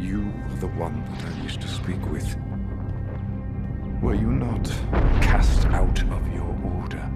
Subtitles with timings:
[0.00, 2.34] You are the one that I wish to speak with.
[4.00, 4.64] Were you not
[5.20, 7.06] cast out of your order?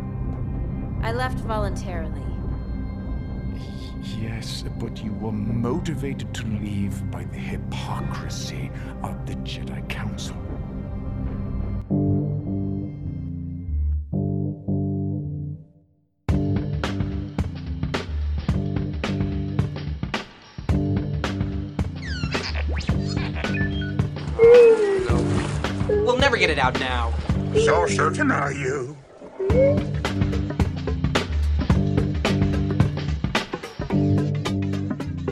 [1.01, 2.21] I left voluntarily.
[4.21, 8.70] Yes, but you were motivated to leave by the hypocrisy
[9.03, 10.37] of the Jedi Council.
[26.54, 27.13] It out now.
[27.64, 28.96] So certain are you?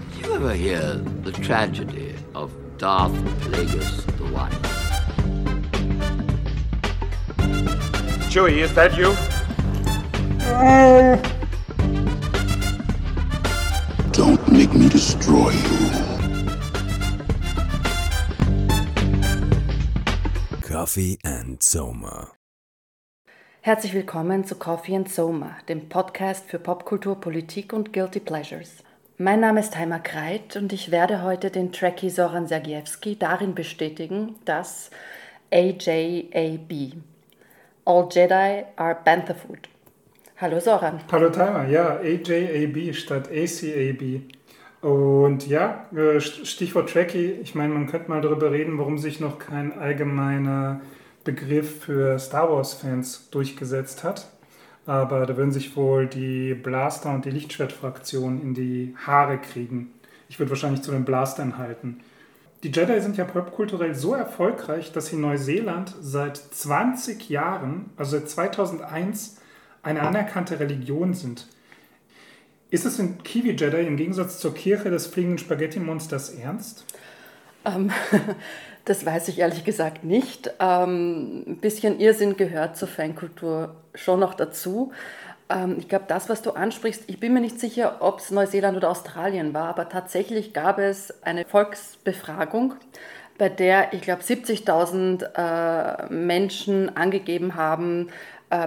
[0.06, 3.12] Did you ever hear the tragedy of Darth
[3.42, 4.52] Plagueis the White?
[8.30, 9.14] Chewie, is that you?
[14.12, 16.11] Don't make me destroy you.
[20.82, 22.32] Coffee and Soma.
[23.60, 28.82] Herzlich willkommen zu Coffee and Soma, dem Podcast für Popkultur, Politik und Guilty Pleasures.
[29.16, 34.34] Mein Name ist Heimer Kreit und ich werde heute den Trekkie Soran Sergiewski darin bestätigen,
[34.44, 34.90] dass
[35.52, 36.94] AJAB,
[37.84, 39.68] All Jedi are Bantha Food.
[40.38, 41.00] Hallo Soran.
[41.12, 44.22] Hallo Timer, ja, AJAB statt ACAB.
[44.82, 49.38] Und ja, äh, Stichwort Trekkie, ich meine, man könnte mal darüber reden, warum sich noch
[49.38, 50.80] kein allgemeiner
[51.22, 54.28] Begriff für Star Wars-Fans durchgesetzt hat.
[54.84, 59.92] Aber da würden sich wohl die Blaster- und die Lichtschwertfraktion in die Haare kriegen.
[60.28, 62.00] Ich würde wahrscheinlich zu den Blastern halten.
[62.64, 68.18] Die Jedi sind ja popkulturell so erfolgreich, dass sie in Neuseeland seit 20 Jahren, also
[68.18, 69.38] seit 2001,
[69.84, 71.46] eine anerkannte Religion sind.
[72.72, 76.86] Ist es in Kiwi Jedi im Gegensatz zur Kirche des fliegenden Spaghetti-Monsters ernst?
[77.66, 77.90] Ähm,
[78.86, 80.50] das weiß ich ehrlich gesagt nicht.
[80.58, 84.90] Ähm, ein bisschen Irrsinn gehört zur Fankultur schon noch dazu.
[85.50, 88.78] Ähm, ich glaube, das, was du ansprichst, ich bin mir nicht sicher, ob es Neuseeland
[88.78, 92.76] oder Australien war, aber tatsächlich gab es eine Volksbefragung,
[93.36, 98.08] bei der, ich glaube, 70.000 äh, Menschen angegeben haben,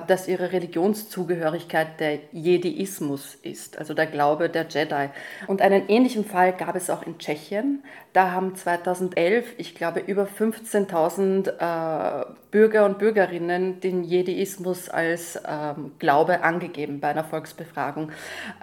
[0.07, 5.09] dass ihre Religionszugehörigkeit der Jediismus ist, also der Glaube der Jedi.
[5.47, 7.83] Und einen ähnlichen Fall gab es auch in Tschechien.
[8.13, 15.91] Da haben 2011, ich glaube, über 15.000 äh, Bürger und Bürgerinnen den Jediismus als ähm,
[15.99, 18.11] Glaube angegeben bei einer Volksbefragung.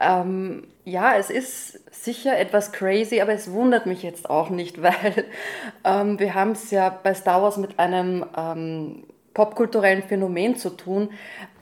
[0.00, 5.27] Ähm, ja, es ist sicher etwas crazy, aber es wundert mich jetzt auch nicht, weil
[5.84, 9.04] ähm, wir haben es ja bei Star Wars mit einem ähm,
[9.34, 11.10] popkulturellen Phänomen zu tun,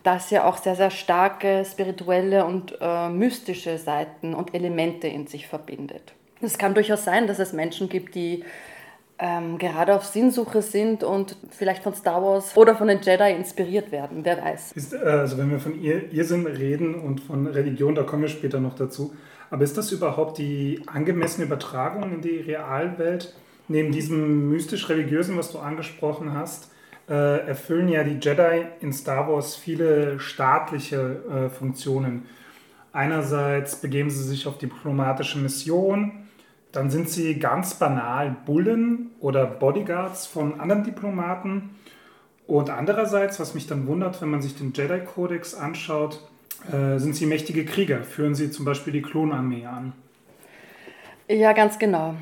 [0.02, 5.46] das ja auch sehr, sehr starke spirituelle und äh, mystische Seiten und Elemente in sich
[5.46, 6.14] verbindet.
[6.40, 8.44] Es kann durchaus sein, dass es Menschen gibt, die
[9.18, 13.92] ähm, gerade auf Sinnsuche sind und vielleicht von Star Wars oder von den Jedi inspiriert
[13.92, 14.72] werden, wer weiß.
[14.72, 18.60] Ist, äh, also wenn wir von Irrsinn reden und von Religion, da kommen wir später
[18.60, 19.14] noch dazu.
[19.50, 23.34] Aber ist das überhaupt die angemessene Übertragung in die Realwelt?
[23.68, 26.70] Neben diesem mystisch-religiösen, was du angesprochen hast,
[27.10, 30.96] äh, erfüllen ja die Jedi in Star Wars viele staatliche
[31.28, 32.26] äh, Funktionen.
[32.92, 36.12] Einerseits begeben sie sich auf diplomatische Mission,
[36.72, 41.70] dann sind sie ganz banal Bullen oder Bodyguards von anderen Diplomaten.
[42.46, 46.20] Und andererseits, was mich dann wundert, wenn man sich den Jedi-Kodex anschaut,
[46.72, 48.02] äh, sind sie mächtige Krieger.
[48.02, 49.92] Führen sie zum Beispiel die Klonarmee an.
[51.28, 52.14] Ja, ganz genau.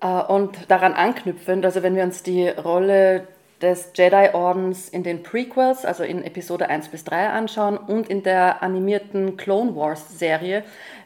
[0.00, 3.26] Äh, und daran anknüpfend, also wenn wir uns die Rolle
[3.62, 8.62] des Jedi-Ordens in den Prequels, also in Episode 1 bis 3 anschauen und in der
[8.62, 10.64] animierten Clone Wars-Serie,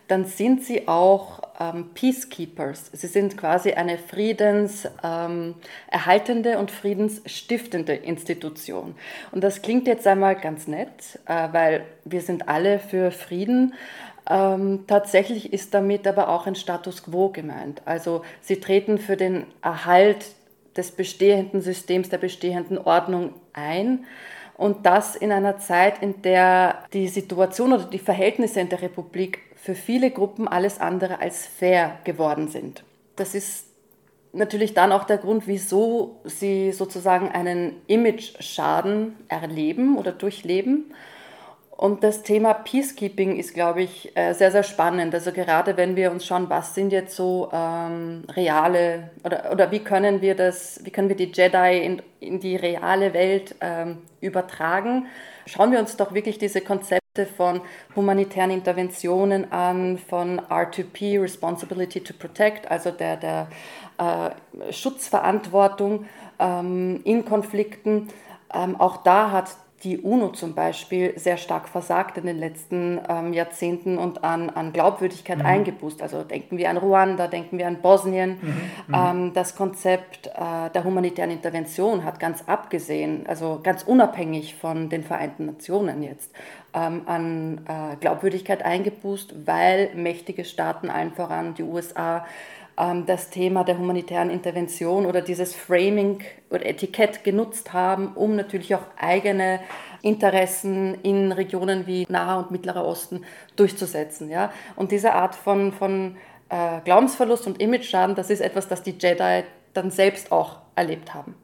[0.09, 2.91] dann sind sie auch ähm, Peacekeepers.
[2.93, 8.95] Sie sind quasi eine friedenserhaltende ähm, und friedensstiftende Institution.
[9.33, 13.75] Und das klingt jetzt einmal ganz nett, äh, weil wir sind alle für Frieden.
[14.29, 17.83] Ähm, tatsächlich ist damit aber auch ein Status quo gemeint.
[17.85, 20.25] Also sie treten für den Erhalt
[20.77, 24.05] des bestehenden Systems, der bestehenden Ordnung ein.
[24.57, 29.41] Und das in einer Zeit, in der die Situation oder die Verhältnisse in der Republik
[29.55, 32.85] für viele Gruppen alles andere als fair geworden sind.
[33.17, 33.67] Das ist
[34.33, 40.93] natürlich dann auch der Grund, wieso sie sozusagen einen Image-Schaden erleben oder durchleben
[41.77, 45.15] und das Thema Peacekeeping ist, glaube ich, äh, sehr, sehr spannend.
[45.15, 49.81] Also gerade wenn wir uns schauen, was sind jetzt so ähm, reale oder, oder wie
[49.81, 55.07] können wir das, wie können wir die Jedi in, in die reale Welt ähm, übertragen,
[55.45, 57.61] schauen wir uns doch wirklich diese Konzepte von
[57.95, 63.49] humanitären Interventionen an, von R2P, Responsibility to Protect, also der, der
[63.99, 66.07] äh, Schutzverantwortung
[66.39, 68.09] ähm, in Konflikten.
[68.55, 69.49] Ähm, auch da hat
[69.85, 74.73] die UNO zum Beispiel sehr stark versagt in den letzten ähm, Jahrzehnten und an, an
[74.73, 75.47] Glaubwürdigkeit mhm.
[75.47, 76.01] eingeboost.
[76.03, 78.39] Also denken wir an Ruanda, denken wir an Bosnien.
[78.41, 78.49] Mhm.
[78.49, 78.95] mhm.
[78.95, 85.03] Ähm, das Konzept äh, der humanitären Intervention hat ganz abgesehen, also ganz unabhängig von den
[85.05, 86.33] Vereinten Nationen jetzt,
[86.73, 92.25] ähm, an äh, Glaubwürdigkeit eingeboost, weil mächtige Staaten, allen voran die USA,
[92.77, 96.21] das Thema der humanitären Intervention oder dieses Framing
[96.51, 99.61] oder Etikett genutzt haben, um natürlich auch eigene
[100.03, 103.25] Interessen in Regionen wie Naher und Mittlerer Osten
[103.57, 104.29] durchzusetzen.
[104.29, 104.53] Ja?
[104.77, 106.17] Und diese Art von, von
[106.51, 111.35] äh, Glaubensverlust und Imageschaden, das ist etwas, das die Jedi dann selbst auch erlebt haben.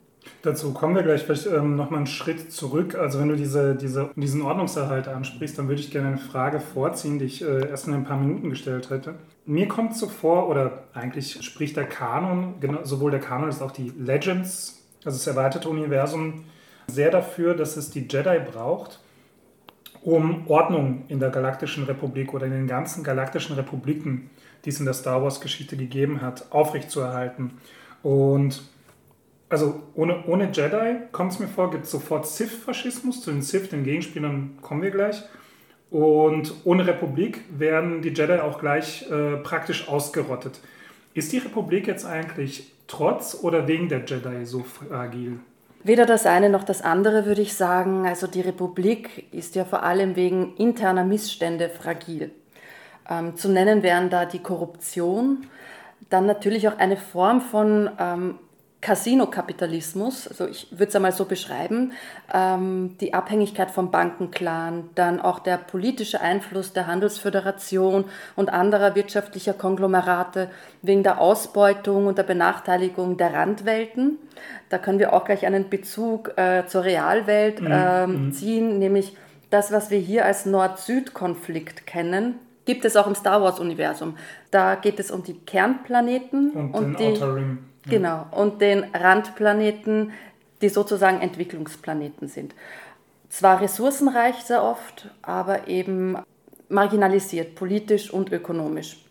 [0.43, 2.97] Dazu kommen wir gleich vielleicht ähm, nochmal einen Schritt zurück.
[2.97, 7.21] Also wenn du diese, diese, diesen Ordnungserhalt ansprichst, dann würde ich gerne eine Frage vorziehen,
[7.21, 9.15] die ich äh, erst in ein paar Minuten gestellt hätte.
[9.47, 13.93] Mir kommt so vor, oder eigentlich spricht der Kanon, sowohl der Kanon als auch die
[13.97, 16.45] Legends, also das erweiterte Universum,
[16.89, 18.99] sehr dafür, dass es die Jedi braucht,
[20.03, 24.31] um Ordnung in der Galaktischen Republik oder in den ganzen galaktischen Republiken,
[24.65, 27.53] die es in der Star Wars-Geschichte gegeben hat, aufrechtzuerhalten.
[28.03, 28.63] Und
[29.53, 33.21] also ohne, ohne Jedi, kommt es mir vor, gibt es sofort Sith-Faschismus.
[33.21, 35.23] Zu den Sith, den Gegenspielern, kommen wir gleich.
[35.91, 40.61] Und ohne Republik werden die Jedi auch gleich äh, praktisch ausgerottet.
[41.13, 45.39] Ist die Republik jetzt eigentlich trotz oder wegen der Jedi so fragil?
[45.85, 48.07] Weder das eine noch das andere würde ich sagen.
[48.07, 52.31] Also die Republik ist ja vor allem wegen interner Missstände fragil.
[53.11, 55.47] Ähm, zu nennen wären da die Korruption,
[56.09, 58.39] dann natürlich auch eine Form von ähm,
[58.83, 61.93] Casino-Kapitalismus, also ich würde es einmal so beschreiben,
[62.35, 69.55] ähm, die Abhängigkeit vom Bankenclan, dann auch der politische Einfluss der Handelsföderation und anderer wirtschaftlicher
[69.55, 70.51] Konglomerate
[70.83, 74.19] wegen der Ausbeutung und der Benachteiligung der Randwelten.
[74.69, 79.17] Da können wir auch gleich einen Bezug äh, zur Realwelt äh, ziehen, nämlich
[79.51, 84.17] das, was wir hier als Nord-Süd-Konflikt kennen, gibt es auch im Star Wars-Universum.
[84.51, 87.59] Da geht es um die Kernplaneten und, und den die, Outer Rim.
[87.87, 90.13] Genau, und den Randplaneten,
[90.61, 92.55] die sozusagen Entwicklungsplaneten sind.
[93.29, 96.17] Zwar ressourcenreich sehr oft, aber eben
[96.69, 99.02] marginalisiert, politisch und ökonomisch.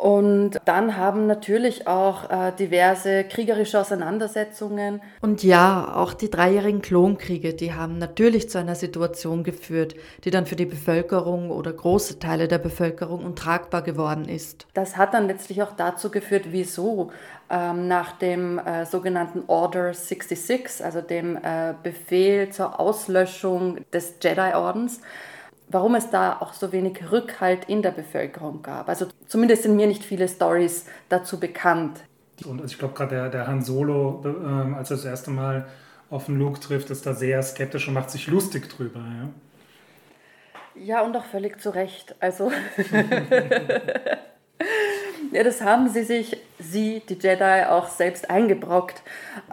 [0.00, 5.02] Und dann haben natürlich auch äh, diverse kriegerische Auseinandersetzungen.
[5.20, 9.94] Und ja, auch die dreijährigen Klonkriege, die haben natürlich zu einer Situation geführt,
[10.24, 14.66] die dann für die Bevölkerung oder große Teile der Bevölkerung untragbar geworden ist.
[14.72, 17.10] Das hat dann letztlich auch dazu geführt, wieso
[17.50, 25.02] ähm, nach dem äh, sogenannten Order 66, also dem äh, Befehl zur Auslöschung des Jedi-Ordens,
[25.70, 28.88] warum es da auch so wenig Rückhalt in der Bevölkerung gab.
[28.88, 32.00] Also zumindest sind mir nicht viele Stories dazu bekannt.
[32.44, 35.68] Und ich glaube gerade der, der Han Solo, äh, als er das erste Mal
[36.10, 39.00] auf den Luke trifft, ist da sehr skeptisch und macht sich lustig drüber.
[39.00, 39.28] Ja,
[40.82, 42.16] ja und auch völlig zu Recht.
[42.18, 42.50] Also
[45.32, 49.02] ja, das haben sie sich, sie, die Jedi, auch selbst eingebrockt.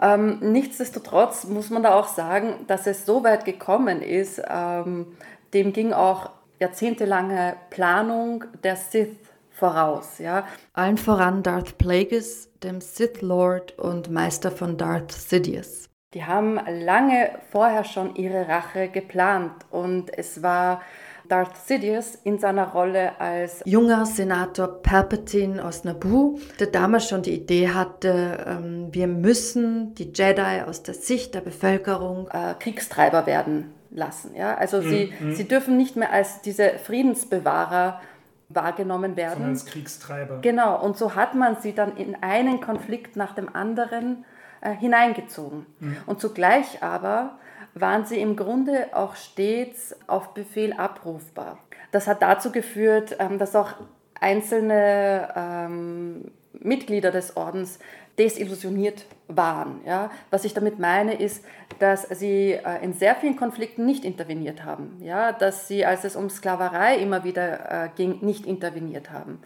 [0.00, 5.06] Ähm, nichtsdestotrotz muss man da auch sagen, dass es so weit gekommen ist, ähm,
[5.54, 6.30] dem ging auch
[6.60, 9.16] jahrzehntelange Planung der Sith
[9.50, 10.18] voraus.
[10.18, 10.46] Ja.
[10.72, 15.88] Allen voran Darth Plagueis, dem Sith Lord und Meister von Darth Sidious.
[16.14, 20.80] Die haben lange vorher schon ihre Rache geplant und es war
[21.28, 27.34] Darth Sidious in seiner Rolle als junger Senator Palpatine aus Naboo, der damals schon die
[27.34, 33.74] Idee hatte, ähm, wir müssen die Jedi aus der Sicht der Bevölkerung äh, Kriegstreiber werden
[33.90, 34.34] lassen.
[34.34, 34.54] Ja?
[34.56, 34.88] Also mhm.
[34.88, 35.34] sie, mhm.
[35.34, 38.00] sie dürfen nicht mehr als diese Friedensbewahrer
[38.48, 39.34] wahrgenommen werden.
[39.34, 40.38] Sondern als Kriegstreiber.
[40.40, 44.24] Genau, und so hat man sie dann in einen Konflikt nach dem anderen
[44.60, 45.66] äh, hineingezogen.
[45.80, 45.96] Mhm.
[46.06, 47.38] Und zugleich aber
[47.74, 51.58] waren sie im Grunde auch stets auf Befehl abrufbar.
[51.90, 53.74] Das hat dazu geführt, ähm, dass auch
[54.20, 57.78] einzelne ähm, Mitglieder des Ordens
[58.18, 59.80] desillusioniert waren.
[59.86, 60.10] Ja?
[60.30, 61.44] Was ich damit meine, ist,
[61.78, 64.98] dass sie äh, in sehr vielen Konflikten nicht interveniert haben.
[65.00, 65.32] Ja?
[65.32, 69.40] Dass sie, als es um Sklaverei immer wieder äh, ging, nicht interveniert haben.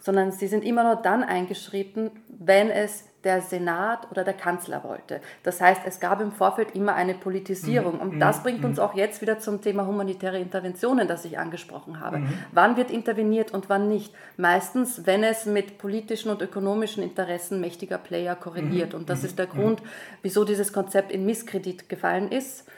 [0.00, 5.20] Sondern sie sind immer nur dann eingeschritten, wenn es der Senat oder der Kanzler wollte.
[5.42, 7.96] Das heißt, es gab im Vorfeld immer eine Politisierung.
[7.96, 8.00] Mhm.
[8.00, 8.42] Und das mhm.
[8.42, 8.82] bringt uns mhm.
[8.84, 12.18] auch jetzt wieder zum Thema humanitäre Interventionen, das ich angesprochen habe.
[12.18, 12.32] Mhm.
[12.52, 14.14] Wann wird interveniert und wann nicht?
[14.36, 18.92] Meistens, wenn es mit politischen und ökonomischen Interessen mächtiger Player korreliert.
[18.92, 19.00] Mhm.
[19.00, 19.82] Und das ist der Grund,
[20.22, 22.68] wieso dieses Konzept in Misskredit gefallen ist.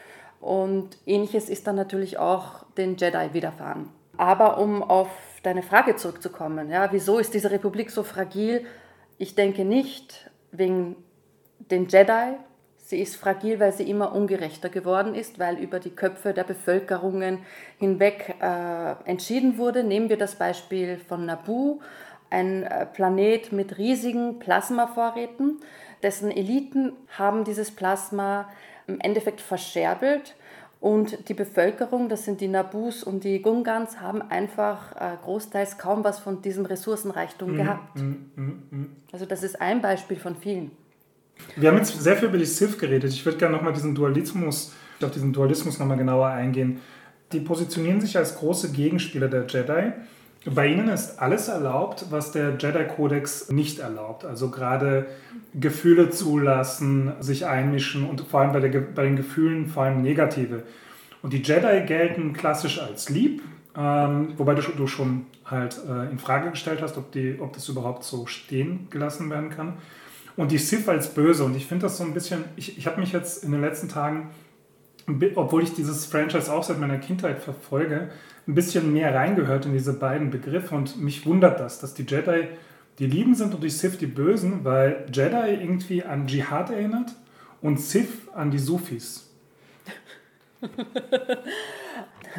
[0.40, 3.90] Und ähnliches ist dann natürlich auch den Jedi widerfahren.
[4.16, 5.09] Aber um auf
[5.42, 8.64] deine Frage zurückzukommen, ja, wieso ist diese Republik so fragil?
[9.18, 10.97] Ich denke nicht wegen
[11.59, 12.37] den Jedi.
[12.78, 17.38] Sie ist fragil, weil sie immer ungerechter geworden ist, weil über die Köpfe der Bevölkerungen
[17.78, 19.85] hinweg äh, entschieden wurde.
[19.85, 21.80] Nehmen wir das Beispiel von Naboo,
[22.30, 25.61] ein äh, Planet mit riesigen Plasmavorräten,
[26.02, 28.49] dessen Eliten haben dieses Plasma
[28.87, 30.35] im Endeffekt verscherbelt
[30.80, 36.04] und die Bevölkerung, das sind die Nabus und die Gungans, haben einfach äh, großteils kaum
[36.04, 37.96] was von diesem Ressourcenreichtum Mhm, gehabt.
[37.96, 38.90] mhm, mhm, mhm.
[39.12, 40.70] Also das ist ein Beispiel von vielen.
[41.56, 43.12] Wir haben jetzt sehr viel über die Sith geredet.
[43.12, 44.72] Ich würde gerne nochmal diesen Dualismus,
[45.02, 46.80] auf diesen Dualismus nochmal genauer eingehen.
[47.32, 49.92] Die positionieren sich als große Gegenspieler der Jedi.
[50.47, 54.25] Bei ihnen ist alles erlaubt, was der Jedi-Kodex nicht erlaubt.
[54.25, 55.06] Also gerade
[55.54, 60.62] Gefühle zulassen, sich einmischen und vor allem bei, der, bei den Gefühlen vor allem negative.
[61.23, 63.42] Und die Jedi gelten klassisch als lieb,
[63.76, 67.68] ähm, wobei du, du schon halt äh, in Frage gestellt hast, ob, die, ob das
[67.68, 69.75] überhaupt so stehen gelassen werden kann.
[70.37, 71.44] Und die Sith als böse.
[71.44, 73.90] Und ich finde das so ein bisschen, ich, ich habe mich jetzt in den letzten
[73.90, 74.30] Tagen,
[75.34, 78.10] obwohl ich dieses Franchise auch seit meiner Kindheit verfolge,
[78.46, 80.74] ein bisschen mehr reingehört in diese beiden Begriffe.
[80.74, 82.48] Und mich wundert das, dass die Jedi
[82.98, 87.14] die Lieben sind und die Sith die Bösen, weil Jedi irgendwie an Dschihad erinnert
[87.62, 89.30] und Sith an die Sufis.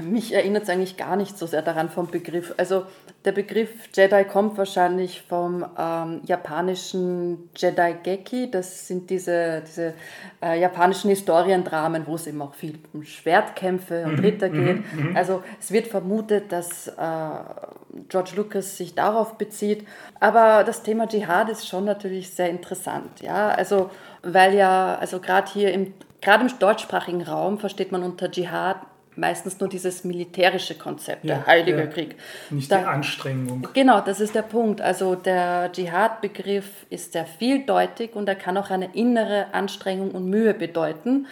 [0.01, 2.53] Mich erinnert es eigentlich gar nicht so sehr daran vom Begriff.
[2.57, 2.83] Also
[3.25, 8.49] der Begriff Jedi kommt wahrscheinlich vom ähm, japanischen Jedi Geki.
[8.51, 9.93] Das sind diese, diese
[10.41, 14.93] äh, japanischen Historiendramen, wo es eben auch viel um Schwertkämpfe und Mhm, Ritter geht.
[14.95, 15.17] mhm, mhm.
[15.17, 16.91] Also es wird vermutet, dass äh,
[18.09, 19.87] George Lucas sich darauf bezieht.
[20.19, 23.21] Aber das Thema Dschihad ist schon natürlich sehr interessant.
[23.21, 23.89] Ja, also
[24.23, 25.93] weil ja, also gerade hier im
[26.23, 28.77] Gerade im deutschsprachigen Raum versteht man unter Dschihad
[29.15, 31.87] meistens nur dieses militärische Konzept, Ja, der Heilige ja.
[31.87, 32.15] Krieg.
[32.49, 33.67] Nicht Da- die Anstrengung.
[33.73, 34.81] Genau, das ist der Punkt.
[34.81, 40.53] Also der Dschihad-Begriff ist sehr vieldeutig und er kann auch eine innere Anstrengung und Mühe
[40.53, 41.27] bedeuten.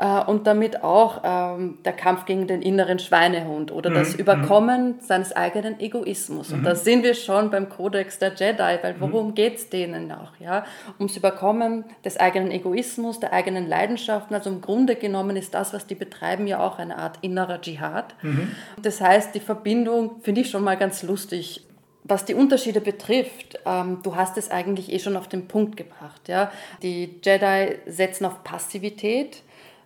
[0.00, 4.94] Äh, Und damit auch ähm, der Kampf gegen den inneren Schweinehund oder das Mhm, Überkommen
[5.00, 6.52] seines eigenen Egoismus.
[6.54, 9.00] Und da sind wir schon beim Kodex der Jedi, weil Mhm.
[9.00, 10.32] worum geht es denen auch?
[10.40, 10.64] Ja?
[10.98, 14.34] Ums Überkommen des eigenen Egoismus, der eigenen Leidenschaften.
[14.34, 18.14] Also im Grunde genommen ist das, was die betreiben, ja auch eine Art innerer Dschihad.
[18.82, 21.66] Das heißt, die Verbindung finde ich schon mal ganz lustig.
[22.04, 26.26] Was die Unterschiede betrifft, ähm, du hast es eigentlich eh schon auf den Punkt gebracht.
[26.28, 26.50] Ja?
[26.82, 29.42] Die Jedi setzen auf Passivität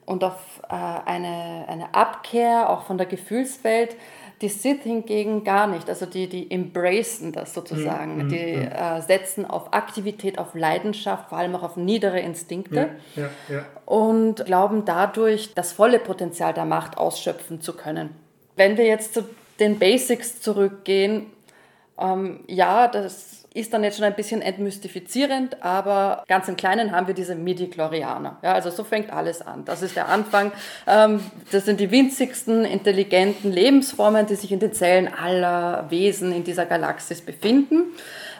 [0.07, 3.97] und auf äh, eine, eine Abkehr auch von der Gefühlswelt.
[4.41, 5.89] Die Sith hingegen gar nicht.
[5.89, 8.29] Also die, die embracen das sozusagen.
[8.29, 13.57] die äh, setzen auf Aktivität, auf Leidenschaft, vor allem auch auf niedere Instinkte Ja, ja,
[13.57, 13.65] ja.
[13.87, 18.11] und glauben dadurch, das volle Potenzial der Macht ausschöpfen zu können.
[18.57, 19.25] Wenn wir jetzt zu
[19.61, 21.27] den Basics zurückgehen,
[21.99, 27.07] ähm, ja, das ist dann jetzt schon ein bisschen entmystifizierend, aber ganz im Kleinen haben
[27.07, 28.39] wir diese Midi-Chlorianer.
[28.43, 29.65] Ja, also so fängt alles an.
[29.65, 30.51] Das ist der Anfang.
[30.89, 31.21] Ähm,
[31.53, 36.67] das sind die winzigsten, intelligenten Lebensformen, die sich in den Zellen aller Wesen in dieser
[36.67, 37.85] Galaxis befinden.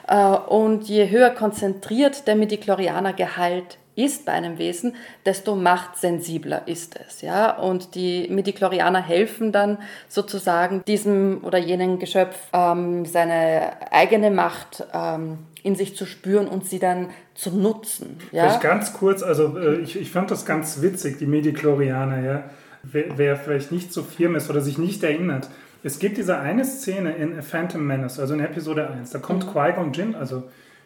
[0.07, 7.21] Äh, Und je höher konzentriert der Midi-Chlorianer-Gehalt ist bei einem Wesen, desto machtsensibler ist es.
[7.21, 7.57] Ja?
[7.57, 15.39] Und die Midichlorianer helfen dann sozusagen diesem oder jenem Geschöpf ähm, seine eigene Macht ähm,
[15.63, 18.17] in sich zu spüren und sie dann zu nutzen.
[18.31, 18.43] Ja?
[18.43, 22.43] Vielleicht ganz kurz, also äh, ich, ich fand das ganz witzig, die Medichlorianer, ja.
[22.87, 25.49] Wer, wer vielleicht nicht so firm ist oder sich nicht erinnert.
[25.81, 29.51] Es gibt diese eine Szene in A Phantom Menace, also in Episode 1, da kommt
[29.51, 30.43] Qui-Gon Jinn, also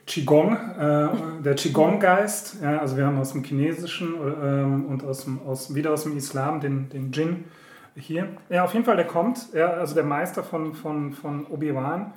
[0.09, 5.39] Qigong, äh, der Qigong-Geist, ja, also wir haben aus dem Chinesischen ähm, und aus dem,
[5.45, 7.43] aus, wieder aus dem Islam den, den Jinn
[7.95, 8.27] hier.
[8.49, 12.11] Ja, auf jeden Fall, der kommt, ja, also der Meister von, von, von Obi-Wan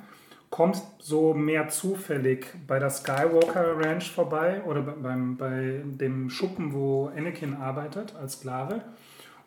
[0.49, 6.73] kommt so mehr zufällig bei der Skywalker Ranch vorbei oder be- beim, bei dem Schuppen,
[6.73, 8.81] wo Anakin arbeitet als Sklave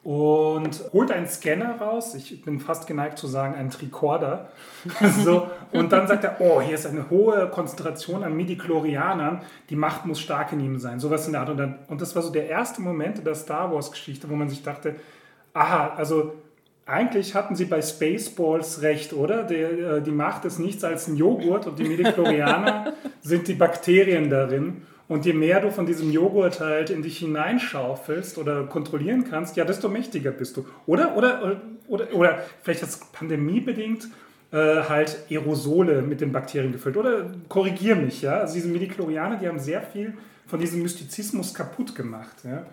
[0.07, 2.15] und holt einen Scanner raus.
[2.15, 4.51] Ich bin fast geneigt zu sagen, einen Tricorder.
[5.25, 9.41] so, und dann sagt er, oh, hier ist eine hohe Konzentration an Midichlorianern.
[9.69, 11.01] Die Macht muss stark in ihm sein.
[11.01, 11.51] Sowas in der Art.
[11.51, 14.49] Und, dann, und das war so der erste Moment in der Star Wars-Geschichte, wo man
[14.49, 14.95] sich dachte,
[15.55, 16.35] aha, also
[16.87, 19.43] eigentlich hatten sie bei Spaceballs recht, oder?
[19.43, 24.31] Die, äh, die Macht ist nichts als ein Joghurt und die Midichlorianer sind die Bakterien
[24.31, 24.83] darin.
[25.09, 29.65] Und je mehr du von diesem Joghurt halt in dich hineinschaufelst oder kontrollieren kannst, ja,
[29.65, 30.67] desto mächtiger bist du.
[30.87, 34.09] Oder, oder, oder, oder vielleicht jetzt pandemiebedingt
[34.51, 36.97] äh, halt Aerosole mit den Bakterien gefüllt.
[36.97, 38.41] Oder korrigier mich, ja.
[38.41, 40.15] Also diese Midichlorianer, die haben sehr viel
[40.47, 42.67] von diesem Mystizismus kaputt gemacht, ja.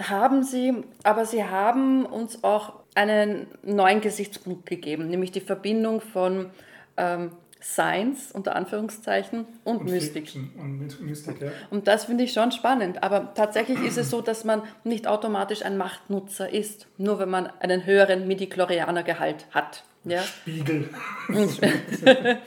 [0.00, 6.46] Haben sie, aber sie haben uns auch einen neuen Gesichtspunkt gegeben, nämlich die Verbindung von
[6.96, 10.32] ähm, Science unter Anführungszeichen und, und Mystik.
[10.56, 11.50] Und Mystik ja.
[11.70, 13.02] Und das finde ich schon spannend.
[13.02, 17.48] Aber tatsächlich ist es so, dass man nicht automatisch ein Machtnutzer ist, nur wenn man
[17.60, 19.84] einen höheren Midi-Chlorianer-Gehalt hat.
[20.04, 20.22] Ja?
[20.22, 20.88] Spiegel.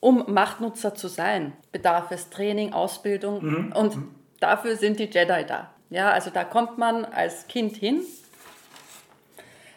[0.00, 3.72] um Machtnutzer zu sein, bedarf es Training, Ausbildung mhm.
[3.72, 3.98] und
[4.40, 5.70] dafür sind die Jedi da.
[5.90, 8.00] Ja, also da kommt man als Kind hin,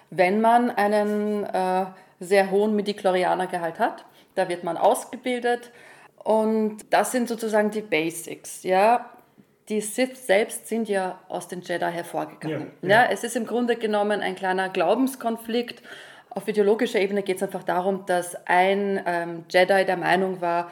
[0.09, 1.85] wenn man einen äh,
[2.19, 4.05] sehr hohen Midi-Chlorianer-Gehalt hat.
[4.35, 5.71] Da wird man ausgebildet
[6.23, 8.63] und das sind sozusagen die Basics.
[8.63, 9.11] Ja,
[9.69, 12.71] die Sith selbst sind ja aus den Jedi hervorgegangen.
[12.81, 13.03] Ja, ja.
[13.03, 15.81] ja es ist im Grunde genommen ein kleiner Glaubenskonflikt.
[16.29, 20.71] Auf ideologischer Ebene geht es einfach darum, dass ein ähm, Jedi der Meinung war,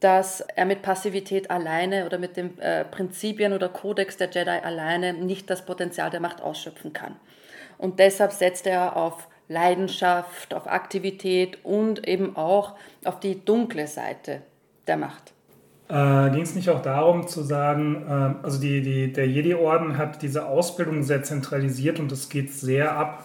[0.00, 5.12] dass er mit Passivität alleine oder mit den äh, Prinzipien oder Kodex der Jedi alleine
[5.12, 7.16] nicht das Potenzial der Macht ausschöpfen kann.
[7.76, 14.42] Und deshalb setzt er auf Leidenschaft, auf Aktivität und eben auch auf die dunkle Seite
[14.86, 15.32] der Macht.
[15.88, 20.22] Äh, Ging es nicht auch darum zu sagen, äh, also die, die, der Jedi-Orden hat
[20.22, 23.24] diese Ausbildung sehr zentralisiert und es geht sehr ab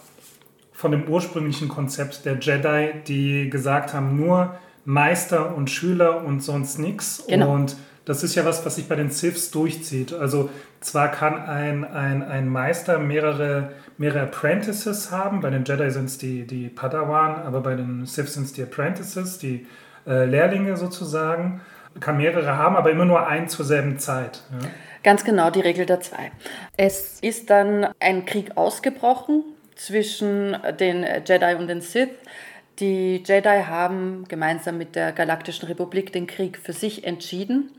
[0.74, 6.80] von dem ursprünglichen Konzept der Jedi, die gesagt haben, nur Meister und Schüler und sonst
[6.80, 7.24] nichts.
[7.28, 7.54] Genau.
[7.54, 10.14] Und das ist ja was, was sich bei den Siths durchzieht.
[10.14, 16.06] Also zwar kann ein, ein, ein Meister mehrere, mehrere Apprentices haben, bei den Jedi sind
[16.06, 19.66] es die, die Padawan, aber bei den Siths sind es die Apprentices, die
[20.08, 21.62] äh, Lehrlinge sozusagen.
[22.00, 24.42] Kann mehrere haben, aber immer nur einen zur selben Zeit.
[24.52, 24.68] Ja.
[25.02, 26.32] Ganz genau, die Regel der zwei.
[26.76, 29.44] Es ist dann ein Krieg ausgebrochen
[29.76, 32.10] zwischen den Jedi und den Sith.
[32.80, 37.72] Die Jedi haben gemeinsam mit der Galaktischen Republik den Krieg für sich entschieden.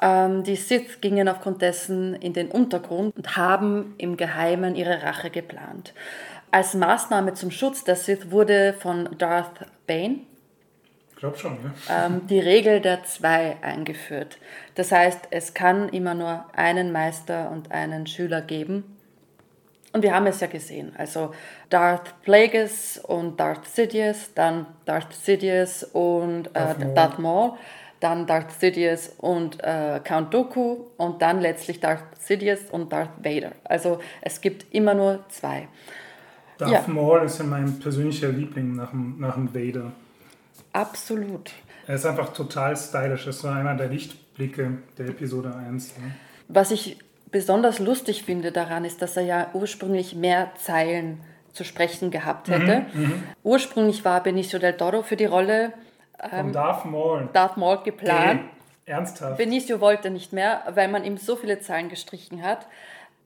[0.00, 5.30] Ähm, die Sith gingen aufgrund dessen in den Untergrund und haben im Geheimen ihre Rache
[5.30, 5.94] geplant.
[6.50, 10.20] Als Maßnahme zum Schutz der Sith wurde von Darth Bane
[11.18, 12.06] glaube schon, ja.
[12.06, 14.38] ähm, die Regel der zwei eingeführt.
[14.76, 18.84] Das heißt, es kann immer nur einen Meister und einen Schüler geben
[19.92, 20.92] und wir haben es ja gesehen.
[20.96, 21.34] Also
[21.70, 26.94] Darth Plagueis und Darth Sidious, dann Darth Sidious und äh, Darth, Maul.
[26.94, 27.52] Darth Maul,
[28.00, 33.52] dann Darth Sidious und äh, Count Dooku und dann letztlich Darth Sidious und Darth Vader.
[33.64, 35.68] Also es gibt immer nur zwei.
[36.58, 36.84] Darth ja.
[36.86, 39.92] Maul ist ja mein persönlicher Liebling nach dem, nach dem Vader.
[40.72, 41.50] Absolut.
[41.86, 43.26] Er ist einfach total stylisch.
[43.26, 45.94] Ist so einer der Lichtblicke der Episode 1.
[45.96, 46.02] Ja.
[46.48, 46.98] Was ich
[47.30, 51.20] besonders lustig finde daran, ist, dass er ja ursprünglich mehr Zeilen
[51.52, 52.86] zu sprechen gehabt hätte.
[52.92, 53.22] Mhm, mhm.
[53.42, 55.72] ursprünglich war Benicio del Toro für die Rolle
[56.32, 58.40] ähm, Darth Maul, Darth Maul geplant.
[58.40, 58.50] Okay.
[58.86, 59.36] Ernsthaft?
[59.36, 62.66] Benicio wollte nicht mehr, weil man ihm so viele Zeilen gestrichen hat.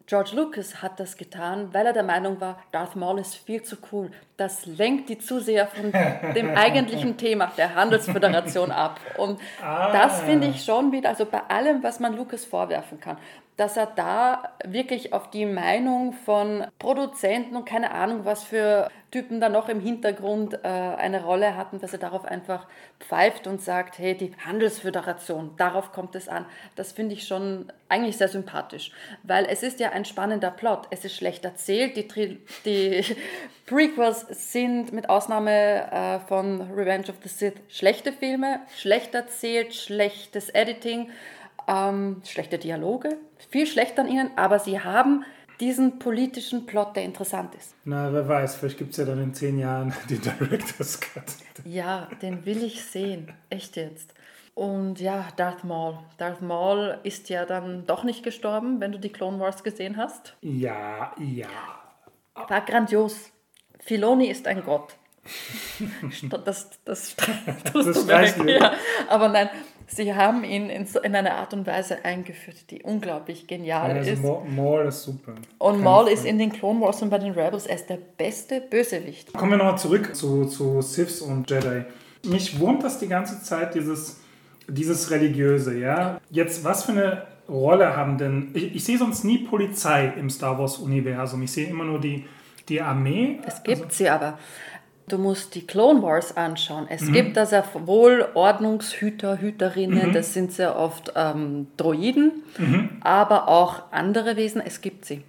[0.07, 3.77] George Lucas hat das getan, weil er der Meinung war, Darth Maul ist viel zu
[3.93, 4.11] cool.
[4.37, 5.93] Das lenkt die Zuseher von
[6.35, 8.99] dem eigentlichen Thema der Handelsföderation ab.
[9.17, 9.93] Und ah.
[9.93, 13.17] das finde ich schon wieder, also bei allem, was man Lucas vorwerfen kann,
[13.57, 19.41] dass er da wirklich auf die Meinung von Produzenten und keine Ahnung, was für Typen
[19.41, 22.67] da noch im Hintergrund äh, eine Rolle hatten, dass er darauf einfach
[22.99, 26.47] pfeift und sagt, hey, die Handelsföderation, darauf kommt es an.
[26.77, 28.91] Das finde ich schon eigentlich sehr sympathisch,
[29.23, 30.87] weil es ist ja ein spannender Plot.
[30.91, 33.05] Es ist schlecht erzählt, die, die
[33.67, 40.49] Prequels sind mit Ausnahme äh, von Revenge of the Sith schlechte Filme, schlecht erzählt, schlechtes
[40.49, 41.11] Editing
[41.69, 43.17] ähm, schlechte Dialoge,
[43.51, 45.25] viel schlechter an ihnen, aber sie haben
[45.61, 47.75] diesen politischen Plot, der interessant ist.
[47.85, 51.25] Na, wer weiß, vielleicht gibt es ja dann in zehn Jahren den Director's Cut.
[51.65, 54.13] Ja, den will ich sehen, echt jetzt.
[54.55, 55.99] Und ja, Darth Maul.
[56.19, 60.37] Darth Maul ist ja dann doch nicht gestorben, wenn du die Clone Wars gesehen hast.
[60.43, 61.49] Ja, ja.
[62.35, 63.31] War grandios.
[63.81, 64.97] Filoni ist ein Gott.
[66.45, 67.17] das, das, das,
[67.73, 68.73] das, das ja,
[69.09, 69.49] aber nein,
[69.97, 74.11] sie haben ihn in, so, in eine Art und Weise eingeführt, die unglaublich genial also
[74.11, 74.23] ist.
[74.23, 75.35] Maul ist super.
[75.59, 77.99] Und Kein Maul ist in den Clone Wars und bei den Rebels er ist der
[78.17, 79.33] beste Bösewicht.
[79.33, 81.85] Kommen wir nochmal zurück zu, zu Siths und Jedi.
[82.25, 84.21] Mich wurmt das die ganze Zeit, dieses,
[84.69, 86.21] dieses Religiöse, ja.
[86.31, 90.59] Jetzt, was für eine Rolle haben denn, ich, ich sehe sonst nie Polizei im Star
[90.59, 91.43] Wars-Universum.
[91.43, 92.25] Ich sehe immer nur die,
[92.69, 93.41] die Armee.
[93.47, 94.39] Es gibt also, sie aber.
[95.09, 96.87] Du musst die Clone Wars anschauen.
[96.89, 97.13] Es mhm.
[97.13, 100.13] gibt da sehr wohl Ordnungshüter, Hüterinnen, mhm.
[100.13, 102.89] das sind sehr oft ähm, Droiden, mhm.
[103.01, 105.23] aber auch andere Wesen, es gibt sie.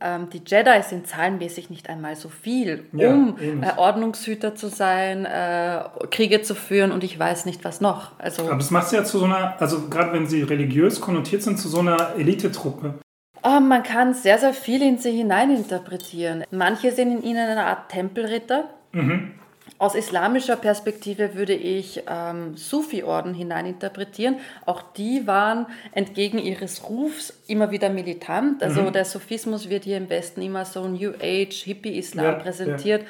[0.00, 5.24] Ähm, die Jedi sind zahlenmäßig nicht einmal so viel, ja, um äh, Ordnungshüter zu sein,
[5.24, 5.80] äh,
[6.10, 8.12] Kriege zu führen und ich weiß nicht was noch.
[8.18, 11.42] Also, aber das macht sie ja zu so einer, also gerade wenn sie religiös konnotiert
[11.42, 12.94] sind, zu so einer Elitetruppe.
[13.42, 16.44] Oh, man kann sehr, sehr viel in sie hineininterpretieren.
[16.50, 18.68] Manche sehen in ihnen eine Art Tempelritter.
[18.92, 19.32] Mhm.
[19.78, 24.36] Aus islamischer Perspektive würde ich ähm, Sufi-Orden hineininterpretieren.
[24.66, 28.62] Auch die waren entgegen ihres Rufs immer wieder militant.
[28.62, 28.92] Also Mhm.
[28.92, 33.02] der Sufismus wird hier im Westen immer so New Age, Hippie-Islam Ja, präsentiert.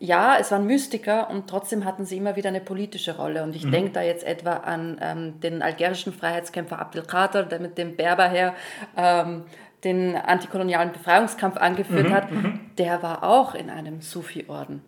[0.00, 0.36] Ja.
[0.38, 3.42] es waren Mystiker und trotzdem hatten sie immer wieder eine politische Rolle.
[3.42, 3.56] Und Mhm.
[3.56, 8.54] ich denke da jetzt etwa an ähm, den algerischen Freiheitskämpfer Abdelkader, der mit dem Berberheer
[8.96, 9.44] ähm,
[9.84, 12.28] den antikolonialen Befreiungskampf angeführt Mhm, hat.
[12.78, 14.82] Der war auch in einem Sufi-Orden.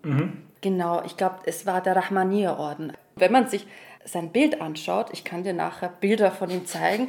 [0.62, 2.92] Genau, ich glaube, es war der Rahmanier-Orden.
[3.16, 3.66] Wenn man sich
[4.04, 7.08] sein Bild anschaut, ich kann dir nachher Bilder von ihm zeigen,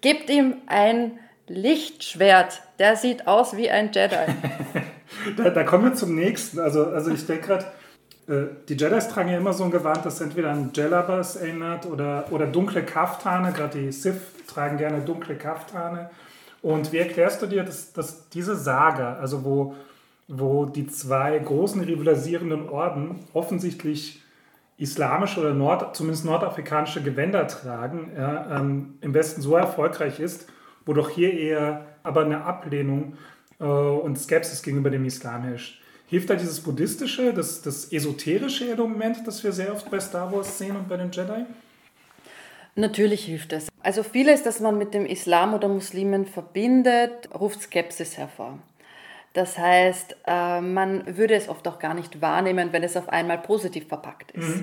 [0.00, 2.62] gibt ihm ein Lichtschwert.
[2.78, 4.16] Der sieht aus wie ein Jedi.
[5.36, 6.60] Da, da kommen wir zum nächsten.
[6.60, 7.64] Also, also ich denke gerade,
[8.28, 12.26] äh, die Jedis tragen ja immer so ein Gewand, das entweder an Jellabas erinnert oder,
[12.30, 13.52] oder dunkle Kaftane.
[13.52, 16.10] Gerade die Sith tragen gerne dunkle Kaftane.
[16.62, 19.74] Und wie erklärst du dir, dass, dass diese Saga, also wo,
[20.26, 24.22] wo die zwei großen rivalisierenden Orden offensichtlich
[24.76, 30.48] islamische oder Nord, zumindest nordafrikanische Gewänder tragen, ja, ähm, im Westen so erfolgreich ist,
[30.86, 33.14] wo doch hier eher aber eine Ablehnung
[33.60, 35.82] äh, und Skepsis gegenüber dem Islam herrscht.
[36.06, 40.56] Hilft da dieses buddhistische, das, das esoterische Element, das wir sehr oft bei Star Wars
[40.56, 41.44] sehen und bei den Jedi?
[42.78, 43.68] Natürlich hilft es.
[43.82, 48.58] Also vieles, das man mit dem Islam oder Muslimen verbindet, ruft Skepsis hervor.
[49.32, 53.38] Das heißt, äh, man würde es oft auch gar nicht wahrnehmen, wenn es auf einmal
[53.38, 54.62] positiv verpackt ist.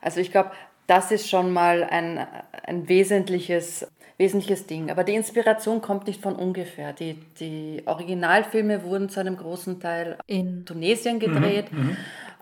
[0.00, 0.52] Also ich glaube,
[0.86, 2.24] das ist schon mal ein,
[2.64, 4.90] ein wesentliches, wesentliches Ding.
[4.90, 6.92] Aber die Inspiration kommt nicht von ungefähr.
[6.92, 11.66] Die, die Originalfilme wurden zu einem großen Teil in Tunesien gedreht.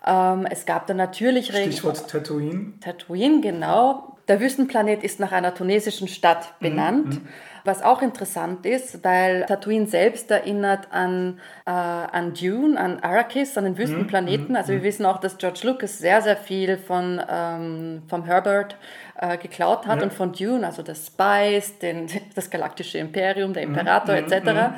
[0.06, 2.74] Ähm, es gab dann natürlich Stichwort Tatooine.
[2.80, 4.13] Tatooine, genau.
[4.28, 7.20] Der Wüstenplanet ist nach einer tunesischen Stadt benannt.
[7.66, 13.64] Was auch interessant ist, weil Tatooine selbst erinnert an, äh, an Dune, an Arrakis, an
[13.64, 14.54] den Wüstenplaneten.
[14.54, 18.76] Also wir wissen auch, dass George Lucas sehr, sehr viel von, ähm, vom Herbert
[19.18, 20.04] äh, geklaut hat Ja.
[20.04, 24.74] und von Dune, also das Spice, den, das galaktische Imperium, der Imperator etc.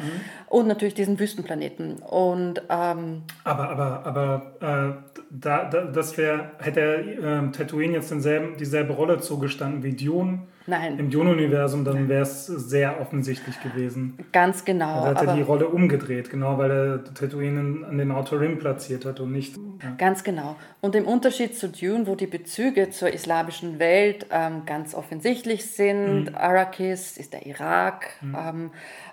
[0.49, 1.95] Und natürlich diesen Wüstenplaneten.
[1.99, 8.57] Und ähm, Aber, aber, aber äh, da, da, das wäre, hätte ähm, Tatooine jetzt denselben,
[8.57, 14.19] dieselbe Rolle zugestanden wie Dune nein, im Dune-Universum, dann wäre es sehr offensichtlich gewesen.
[14.33, 15.03] ganz genau.
[15.03, 19.05] Also hat er die Rolle umgedreht, genau, weil er Tatooine an den Outer Rim platziert
[19.05, 19.57] hat und nicht.
[19.83, 19.91] Ja.
[19.99, 20.57] Ganz genau.
[20.81, 26.35] Und im Unterschied zu Dune, wo die Bezüge zur islamischen Welt ähm, ganz offensichtlich sind,
[26.35, 29.06] Arrakis ist der Irak, ähm, äh,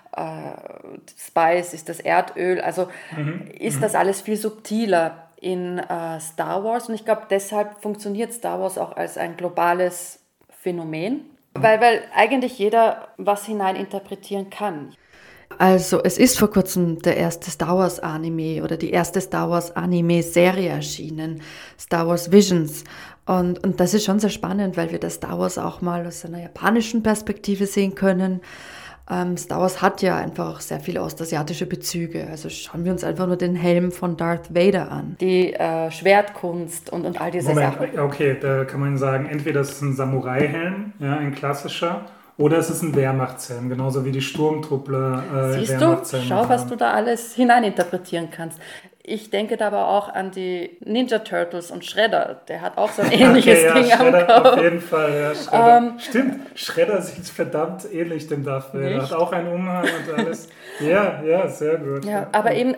[1.18, 2.88] Spice ist das Erdöl, also
[3.58, 6.88] ist das alles viel subtiler in äh, Star Wars.
[6.88, 11.22] Und ich glaube, deshalb funktioniert Star Wars auch als ein globales Phänomen,
[11.52, 14.94] weil, weil eigentlich jeder was hineininterpretieren kann.
[15.58, 19.76] Also es ist vor kurzem der erste Star Wars Anime oder die erste Star Wars
[19.76, 21.42] Anime Serie erschienen,
[21.78, 22.84] Star Wars Visions.
[23.26, 26.24] Und, und das ist schon sehr spannend, weil wir das Star Wars auch mal aus
[26.24, 28.40] einer japanischen Perspektive sehen können.
[29.10, 32.26] Ähm, Star Wars hat ja einfach auch sehr viele ostasiatische Bezüge.
[32.30, 35.16] Also schauen wir uns einfach nur den Helm von Darth Vader an.
[35.20, 37.98] Die äh, Schwertkunst und, und all diese Moment, Sachen.
[37.98, 42.70] okay, da kann man sagen, entweder es ist ein Samurai-Helm, ja, ein klassischer, oder es
[42.70, 46.02] ist ein Wehrmachtshelm, genauso wie die Sturmtruppler äh, Siehst du?
[46.26, 46.70] Schau, was haben.
[46.70, 48.58] du da alles hineininterpretieren kannst.
[49.06, 52.40] Ich denke da aber auch an die Ninja Turtles und Shredder.
[52.48, 54.46] Der hat auch so ein ähnliches okay, ja, Ding am Shredder, Kopf.
[54.46, 55.76] auf jeden Fall, ja, Shredder.
[55.76, 59.02] Ähm, Stimmt, Shredder sieht verdammt ähnlich dem Darth Vader.
[59.02, 60.48] Hat auch einen Umhang und alles.
[60.80, 62.06] ja, ja, sehr gut.
[62.06, 62.76] Ja, aber eben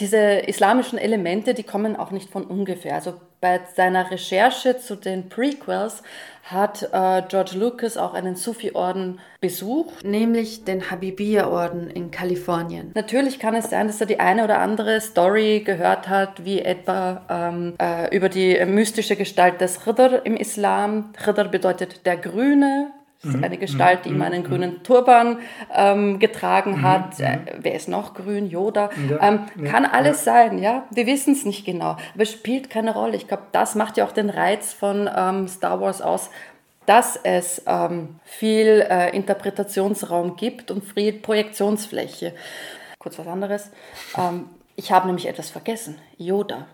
[0.00, 2.96] diese islamischen Elemente, die kommen auch nicht von ungefähr.
[2.96, 6.02] Also bei seiner Recherche zu den Prequels
[6.44, 12.92] hat äh, George Lucas auch einen Sufi-Orden besucht, nämlich den Habibiyya-Orden in Kalifornien.
[12.94, 17.22] Natürlich kann es sein, dass er die eine oder andere Story gehört hat, wie etwa
[17.28, 21.12] ähm, äh, über die mystische Gestalt des Khidr im Islam.
[21.20, 25.38] Khidr bedeutet der Grüne, das ist eine Gestalt, die immer einen grünen Turban
[25.72, 27.20] ähm, getragen hat.
[27.20, 28.48] Äh, wer ist noch grün?
[28.48, 28.90] Yoda.
[29.20, 30.84] Ähm, kann alles sein, ja.
[30.90, 33.16] Wir wissen es nicht genau, aber es spielt keine Rolle.
[33.16, 36.30] Ich glaube, das macht ja auch den Reiz von ähm, Star Wars aus,
[36.86, 42.34] dass es ähm, viel äh, Interpretationsraum gibt und viel Projektionsfläche.
[42.98, 43.70] Kurz was anderes.
[44.18, 45.98] Ähm, ich habe nämlich etwas vergessen.
[46.18, 46.66] Yoda.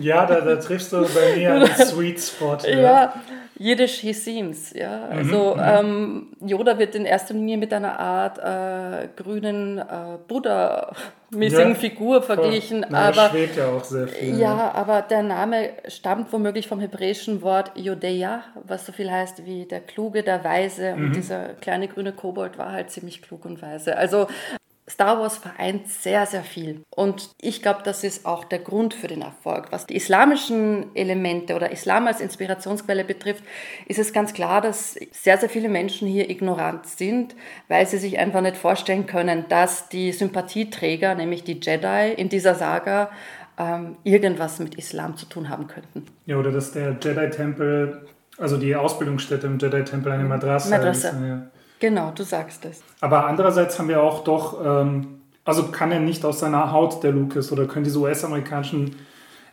[0.00, 2.58] Ja, da, da triffst du bei mir einen Sweet Spot.
[2.66, 3.12] Ja,
[3.60, 4.72] Jiddisch he seems.
[4.72, 5.06] Ja.
[5.10, 9.82] Also Mhm, ähm, Yoda wird in erster Linie mit einer Art äh, grünen äh,
[10.28, 12.86] Buddha-mäßigen Ja, Figur verglichen.
[12.88, 14.38] Na, aber schwebt ja auch sehr viel.
[14.38, 19.64] ja, aber der Name stammt womöglich vom hebräischen Wort Yodeya, was so viel heißt wie
[19.64, 20.94] der Kluge, der Weise.
[20.94, 21.06] Mhm.
[21.06, 23.96] Und dieser kleine grüne Kobold war halt ziemlich klug und weise.
[23.96, 24.28] Also
[24.88, 26.82] Star Wars vereint sehr, sehr viel.
[26.90, 29.70] Und ich glaube, das ist auch der Grund für den Erfolg.
[29.70, 33.44] Was die islamischen Elemente oder Islam als Inspirationsquelle betrifft,
[33.86, 37.34] ist es ganz klar, dass sehr, sehr viele Menschen hier ignorant sind,
[37.68, 42.54] weil sie sich einfach nicht vorstellen können, dass die Sympathieträger, nämlich die Jedi in dieser
[42.54, 43.10] Saga,
[43.58, 46.06] ähm, irgendwas mit Islam zu tun haben könnten.
[46.26, 48.06] Ja, oder dass der Jedi-Tempel,
[48.38, 51.08] also die Ausbildungsstätte im Jedi-Tempel eine Madrasa, Madrasa.
[51.08, 51.14] ist.
[51.20, 51.50] Ja.
[51.80, 52.82] Genau, du sagst es.
[53.00, 57.12] Aber andererseits haben wir auch doch, ähm, also kann er nicht aus seiner Haut, der
[57.12, 58.96] Lucas, oder können diese US-amerikanischen,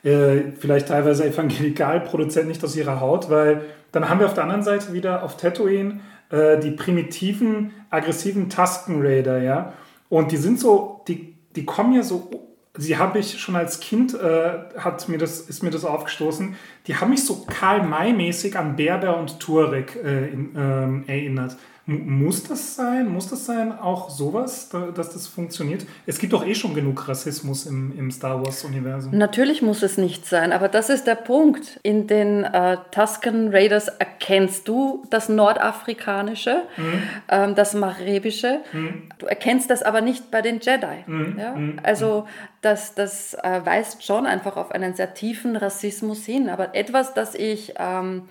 [0.03, 4.63] äh, vielleicht teilweise Evangelikalproduzenten nicht aus ihrer Haut, weil dann haben wir auf der anderen
[4.63, 9.73] Seite wieder auf Tatooine äh, die primitiven, aggressiven Tusken Raider, ja.
[10.09, 12.29] Und die sind so, die, die kommen ja so
[12.77, 16.55] sie habe ich schon als Kind, äh, hat mir das, ist mir das aufgestoßen,
[16.87, 21.57] die haben mich so Karl-May-mäßig an Berber und Tuareg äh, in, ähm, erinnert.
[21.87, 23.07] Muss das sein?
[23.07, 25.85] Muss das sein, auch sowas, dass das funktioniert?
[26.07, 29.15] Es gibt doch eh schon genug Rassismus im, im Star Wars-Universum.
[29.15, 31.79] Natürlich muss es nicht sein, aber das ist der Punkt.
[31.83, 37.03] In den äh, Tusken Raiders erkennst du das Nordafrikanische, mhm.
[37.29, 38.61] ähm, das Maghrebische.
[38.73, 39.03] Mhm.
[39.19, 41.03] Du erkennst das aber nicht bei den Jedi.
[41.05, 41.37] Mhm.
[41.39, 41.53] Ja?
[41.53, 41.79] Mhm.
[41.83, 42.27] Also
[42.61, 46.49] das, das äh, weist schon einfach auf einen sehr tiefen Rassismus hin.
[46.49, 47.75] Aber etwas, das ich...
[47.77, 48.23] Ähm,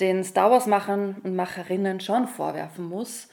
[0.00, 3.28] den Star Wars-Machern und Macherinnen schon vorwerfen muss.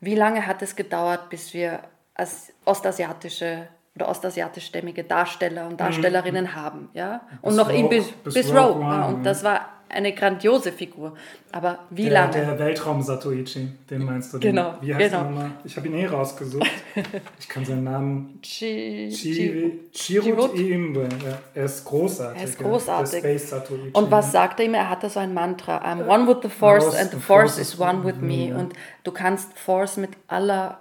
[0.00, 1.80] Wie lange hat es gedauert, bis wir
[2.14, 6.54] als ostasiatische oder ostasiatischstämmige Darsteller und Darstellerinnen mhm.
[6.54, 7.22] haben, ja?
[7.42, 8.60] Und bis noch Rogue, bis, bis, bis Rogue.
[8.60, 11.14] Rogue One, und das war eine grandiose Figur.
[11.52, 12.32] Aber wie der, lange?
[12.32, 14.38] Der Weltraum Satoichi, den meinst du?
[14.38, 14.74] Den, genau.
[14.80, 15.24] Wie heißt genau.
[15.24, 15.50] er nochmal?
[15.64, 16.70] Ich habe ihn eh rausgesucht.
[17.40, 18.40] Ich kann seinen Namen.
[18.42, 21.08] Chi, Chi, Chirut Imbe.
[21.24, 22.42] Ja, er ist großartig.
[22.42, 23.12] Er ist großartig.
[23.14, 23.90] Ja, Space Satoichi.
[23.92, 24.74] Und was sagt er ihm?
[24.74, 28.04] Er hatte so ein Mantra: I'm one with the Force and the Force is one
[28.04, 28.54] with me.
[28.54, 28.74] Und
[29.04, 30.80] du kannst Force mit aller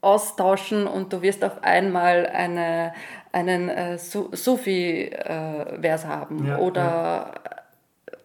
[0.00, 2.92] austauschen und du wirst auf einmal eine,
[3.32, 7.55] einen äh, Sufi-Vers äh, haben ja, oder ja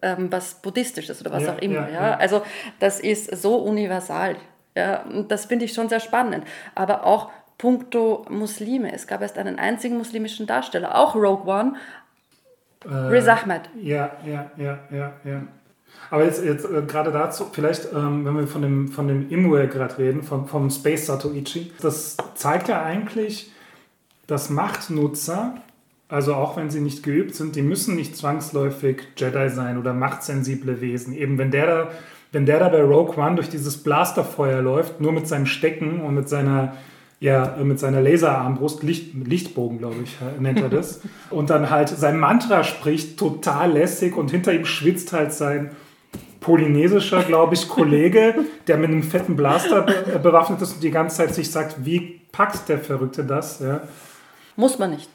[0.01, 1.89] ähm, was Buddhistisches oder was ja, auch immer.
[1.89, 2.41] Ja, ja, Also
[2.79, 4.35] das ist so universal.
[4.75, 6.45] Ja, und das finde ich schon sehr spannend.
[6.75, 8.91] Aber auch puncto Muslime.
[8.93, 11.73] Es gab erst einen einzigen muslimischen Darsteller, auch Rogue One,
[12.85, 13.69] äh, Riz Ahmed.
[13.79, 15.43] Ja, ja, ja, ja, ja.
[16.09, 19.67] Aber jetzt, jetzt äh, gerade dazu, vielleicht, ähm, wenn wir von dem, von dem Imwe
[19.67, 23.51] gerade reden, vom, vom Space Satoichi, das zeigt ja eigentlich,
[24.25, 25.55] dass Machtnutzer
[26.11, 30.81] also auch wenn sie nicht geübt sind, die müssen nicht zwangsläufig Jedi sein oder machtsensible
[30.81, 31.13] Wesen.
[31.13, 31.91] Eben wenn der da,
[32.33, 36.13] wenn der da bei Rogue One durch dieses Blasterfeuer läuft, nur mit seinem Stecken und
[36.13, 36.73] mit seiner
[37.21, 41.01] ja, mit seiner Laserarmbrust, Licht, Lichtbogen, glaube ich, nennt er das.
[41.29, 45.69] und dann halt sein Mantra spricht, total lässig und hinter ihm schwitzt halt sein
[46.39, 48.35] polynesischer, glaube ich, Kollege,
[48.67, 52.19] der mit einem fetten Blaster be bewaffnet ist und die ganze Zeit sich sagt, wie
[52.31, 53.59] packt der Verrückte das?
[53.59, 53.81] Ja.
[54.57, 55.07] Muss man nicht.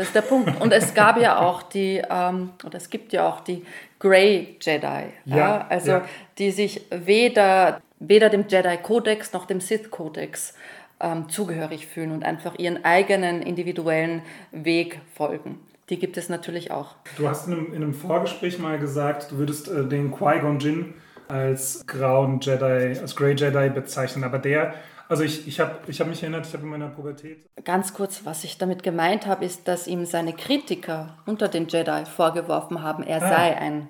[0.00, 0.58] Das ist der Punkt.
[0.62, 3.62] Und es gab ja auch die, ähm, oder es gibt ja auch die
[3.98, 6.04] Grey Jedi, ja, ja also ja.
[6.38, 10.54] die sich weder, weder dem Jedi-Kodex noch dem Sith-Kodex
[11.00, 15.58] ähm, zugehörig fühlen und einfach ihren eigenen individuellen Weg folgen.
[15.90, 16.94] Die gibt es natürlich auch.
[17.18, 20.94] Du hast in einem, in einem Vorgespräch mal gesagt, du würdest äh, den Qui-Gon Jinn
[21.28, 24.72] als grauen Jedi, als Grey Jedi bezeichnen, aber der
[25.10, 27.44] also ich, ich habe ich hab mich erinnert, ich habe in meiner Pubertät.
[27.64, 32.04] Ganz kurz, was ich damit gemeint habe, ist, dass ihm seine Kritiker unter den Jedi
[32.06, 33.28] vorgeworfen haben, er ah.
[33.28, 33.88] sei ein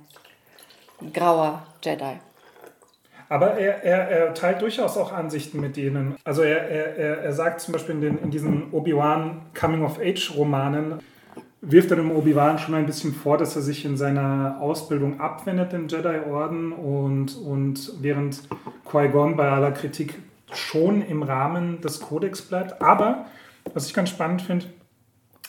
[1.12, 2.20] grauer Jedi.
[3.28, 6.16] Aber er, er, er teilt durchaus auch Ansichten mit denen.
[6.24, 11.00] Also er, er, er sagt zum Beispiel in, den, in diesen Obi-Wan Coming-of-Age-Romanen,
[11.60, 15.74] wirft er dem Obi-Wan schon ein bisschen vor, dass er sich in seiner Ausbildung abwendet
[15.74, 18.40] im Jedi-Orden und, und während
[18.90, 20.14] Qui-Gon bei aller Kritik
[20.54, 22.82] schon im Rahmen des Kodex bleibt.
[22.82, 23.26] Aber,
[23.74, 24.66] was ich ganz spannend finde,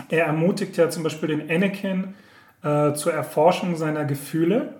[0.09, 2.15] er ermutigt ja zum Beispiel den Anakin
[2.63, 4.75] äh, zur Erforschung seiner Gefühle.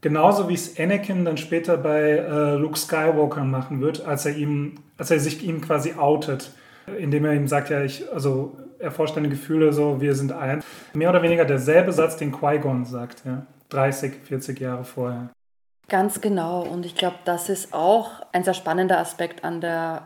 [0.00, 4.76] Genauso wie es Anakin dann später bei äh, Luke Skywalker machen wird, als er ihm,
[4.96, 6.52] als er sich ihm quasi outet,
[6.98, 10.64] indem er ihm sagt, ja, ich, also erforscht deine Gefühle so, wir sind eins.
[10.94, 15.30] Mehr oder weniger derselbe Satz, den Qui-Gon sagt, ja, 30, 40 Jahre vorher.
[15.88, 16.62] Ganz genau.
[16.62, 20.02] Und ich glaube, das ist auch ein sehr spannender Aspekt an der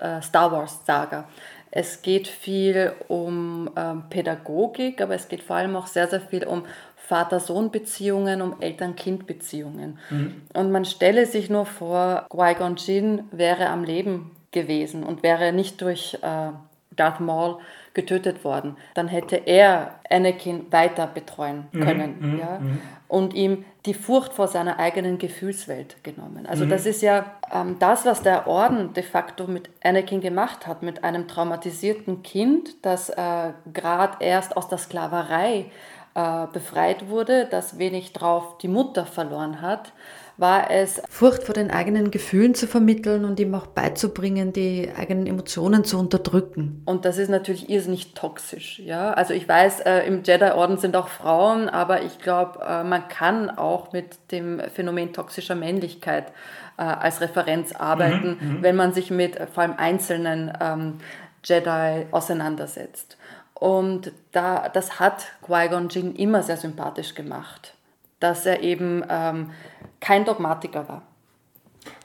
[0.00, 1.24] äh, äh Star Wars-Saga.
[1.70, 6.44] Es geht viel um ähm, Pädagogik, aber es geht vor allem auch sehr, sehr viel
[6.44, 6.64] um
[6.96, 9.98] Vater-Sohn-Beziehungen, um Eltern-Kind-Beziehungen.
[10.10, 10.42] Mhm.
[10.52, 15.80] Und man stelle sich nur vor, Qui-Gon Jinn wäre am Leben gewesen und wäre nicht
[15.80, 16.50] durch äh,
[16.96, 17.58] Darth Maul
[17.94, 22.60] getötet worden, dann hätte er Anakin weiter betreuen können ja?
[23.08, 26.46] und ihm die Furcht vor seiner eigenen Gefühlswelt genommen.
[26.46, 30.82] Also das ist ja ähm, das, was der Orden de facto mit Anakin gemacht hat,
[30.82, 35.66] mit einem traumatisierten Kind, das äh, gerade erst aus der Sklaverei
[36.14, 39.92] äh, befreit wurde, das wenig drauf die Mutter verloren hat,
[40.38, 45.26] war es Furcht vor den eigenen Gefühlen zu vermitteln und ihm auch beizubringen, die eigenen
[45.26, 46.82] Emotionen zu unterdrücken.
[46.86, 48.78] Und das ist natürlich irrsinnig toxisch.
[48.78, 49.12] Ja?
[49.12, 53.50] Also ich weiß, äh, im Jedi-Orden sind auch Frauen, aber ich glaube, äh, man kann
[53.50, 56.32] auch mit dem Phänomen toxischer Männlichkeit
[56.78, 60.98] äh, als Referenz arbeiten, Mhm, wenn man sich mit äh, vor allem einzelnen ähm,
[61.44, 63.16] Jedi auseinandersetzt.
[63.54, 67.74] Und da, das hat Qui-Gon Jinn immer sehr sympathisch gemacht,
[68.20, 69.50] dass er eben ähm,
[70.00, 71.02] kein Dogmatiker war.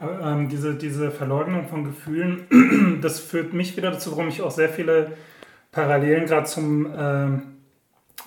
[0.01, 4.69] Ähm, diese, diese Verleugnung von Gefühlen, das führt mich wieder dazu, warum ich auch sehr
[4.69, 5.11] viele
[5.71, 7.41] Parallelen gerade zum ähm,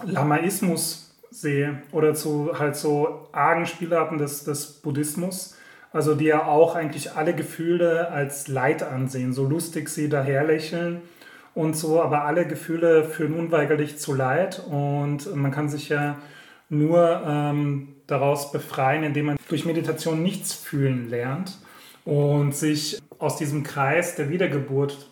[0.04, 5.56] Lamaismus sehe oder zu halt so argen Spielarten des, des Buddhismus,
[5.92, 11.02] also die ja auch eigentlich alle Gefühle als Leid ansehen, so lustig sie daherlächeln
[11.54, 16.16] und so, aber alle Gefühle führen unweigerlich zu Leid und man kann sich ja
[16.68, 21.58] nur ähm, daraus befreien, indem man durch Meditation nichts fühlen lernt
[22.04, 25.10] und sich aus diesem Kreis der Wiedergeburt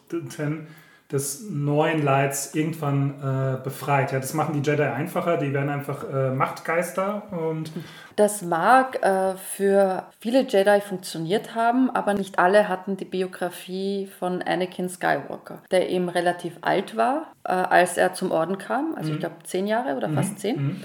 [1.10, 4.12] des neuen Leids irgendwann äh, befreit.
[4.12, 7.70] Ja, das machen die Jedi einfacher, die werden einfach äh, Machtgeister und
[8.16, 14.42] Das mag äh, für viele Jedi funktioniert haben, aber nicht alle hatten die Biografie von
[14.42, 19.20] Anakin Skywalker, der eben relativ alt war, äh, als er zum Orden kam, also ich
[19.20, 20.84] glaube zehn Jahre oder fast zehn,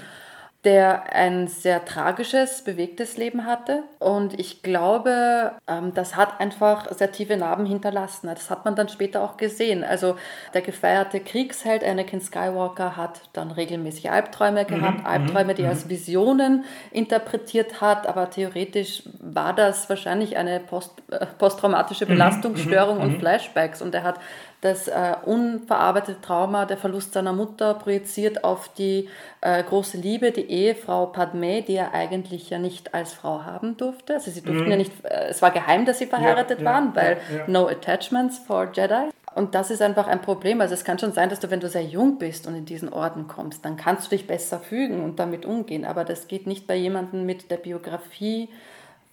[0.64, 3.82] der ein sehr tragisches, bewegtes Leben hatte.
[3.98, 8.26] Und ich glaube, ähm, das hat einfach sehr tiefe Narben hinterlassen.
[8.26, 9.82] Das hat man dann später auch gesehen.
[9.84, 10.16] Also
[10.52, 16.64] der gefeierte Kriegsheld Anakin Skywalker hat dann regelmäßig Albträume gehabt, Albträume, die er als Visionen
[16.90, 23.80] interpretiert hat, aber theoretisch war das wahrscheinlich eine Post, äh, posttraumatische Belastungsstörung und Flashbacks.
[23.80, 24.20] Und er hat
[24.60, 29.08] das äh, unverarbeitete Trauma, der Verlust seiner Mutter projiziert auf die
[29.40, 34.14] äh, große Liebe, die Ehefrau Padme, die er eigentlich ja nicht als Frau haben durfte.
[34.14, 36.64] Also sie durften ja nicht, äh, es war geheim, dass sie verheiratet Mhm.
[36.64, 37.44] ja, waren, weil ja, ja.
[37.46, 39.10] no attachments for Jedi.
[39.34, 40.60] Und das ist einfach ein Problem.
[40.60, 42.92] Also es kann schon sein, dass du, wenn du sehr jung bist und in diesen
[42.92, 45.84] Orden kommst, dann kannst du dich besser fügen und damit umgehen.
[45.84, 48.48] Aber das geht nicht bei jemandem mit der Biografie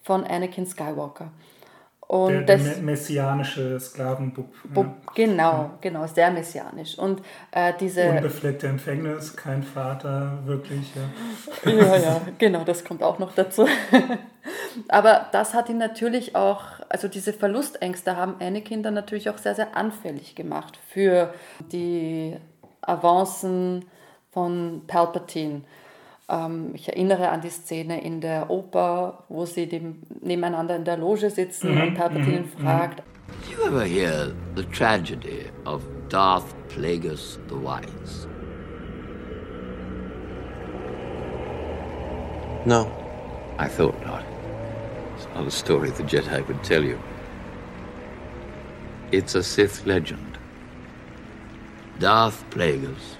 [0.02, 1.30] von Anakin Skywalker.
[2.08, 4.46] Und der, der das, me- messianische Sklavenbub.
[4.72, 4.94] Bo- Ja.
[5.14, 6.98] Genau, genau, sehr messianisch.
[6.98, 8.08] Und äh, diese.
[8.08, 10.90] Unbefleckte Empfängnis, kein Vater, wirklich.
[10.94, 11.70] Ja.
[11.70, 13.66] Ja, ja, genau, das kommt auch noch dazu.
[14.88, 19.54] Aber das hat ihn natürlich auch, also diese Verlustängste haben Anakin dann natürlich auch sehr,
[19.54, 21.34] sehr anfällig gemacht für
[21.72, 22.36] die
[22.80, 23.84] Avancen
[24.30, 25.62] von Palpatine.
[26.28, 30.98] Ähm, ich erinnere an die Szene in der Oper, wo sie dem, nebeneinander in der
[30.98, 37.38] Loge sitzen und Palpatine ihn fragt, Did you ever hear the tragedy of Darth Plagueis
[37.48, 38.26] the Wise?
[42.64, 42.90] No.
[43.58, 44.24] I thought not.
[45.16, 46.98] It's not a story the Jedi would tell you.
[49.10, 50.38] It's a Sith legend.
[51.98, 53.16] Darth Plagueis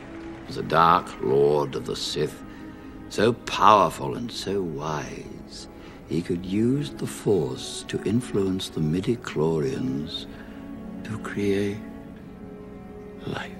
[0.47, 2.43] was a dark lord of the Sith,
[3.09, 5.69] so powerful and so wise,
[6.09, 10.27] he could use the Force to influence the midi-chlorians
[11.05, 11.79] to create
[13.27, 13.53] life.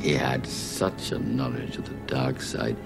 [0.00, 2.76] He had such a knowledge of the dark side,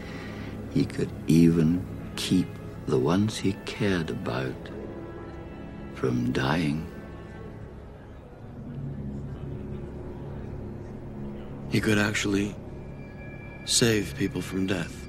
[0.72, 1.84] he could even
[2.16, 2.46] keep
[2.86, 4.54] the ones he cared about
[5.94, 6.86] from dying.
[11.70, 12.54] He could actually
[13.68, 15.06] save people from death.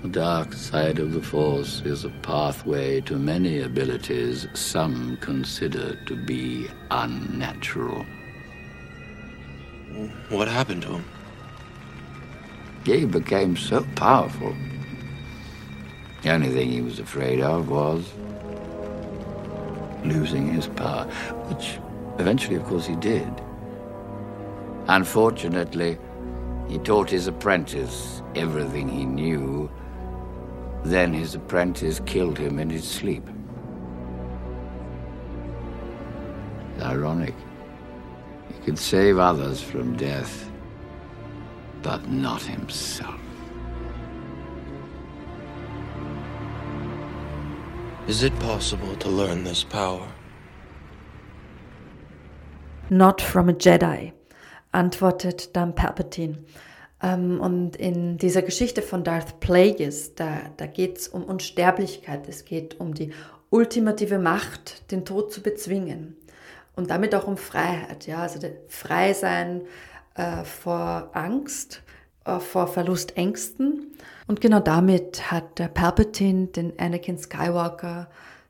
[0.00, 6.16] The dark side of the Force is a pathway to many abilities some consider to
[6.16, 8.06] be unnatural.
[10.30, 11.04] What happened to him?
[12.86, 14.54] He became so powerful.
[16.22, 18.10] The only thing he was afraid of was
[20.02, 21.04] losing his power,
[21.50, 21.78] which
[22.18, 23.30] eventually, of course, he did.
[24.86, 25.98] Unfortunately,
[26.68, 29.70] he taught his apprentice everything he knew.
[30.84, 33.28] Then his apprentice killed him in his sleep.
[36.74, 37.34] It's ironic.
[38.48, 40.50] He could save others from death,
[41.82, 43.20] but not himself.
[48.06, 50.08] Is it possible to learn this power?
[52.88, 54.12] Not from a Jedi,
[54.72, 56.38] antwortet dann Palpatine.
[57.02, 62.44] Ähm, und in dieser Geschichte von Darth Plagueis, da, da geht es um Unsterblichkeit, es
[62.44, 63.12] geht um die
[63.50, 66.16] ultimative Macht, den Tod zu bezwingen.
[66.76, 68.38] Und damit auch um Freiheit, ja, also
[68.68, 69.62] frei sein
[70.14, 71.82] äh, vor Angst,
[72.24, 73.92] äh, vor Verlustängsten.
[74.26, 78.08] Und genau damit hat der Palpatine den Anakin Skywalker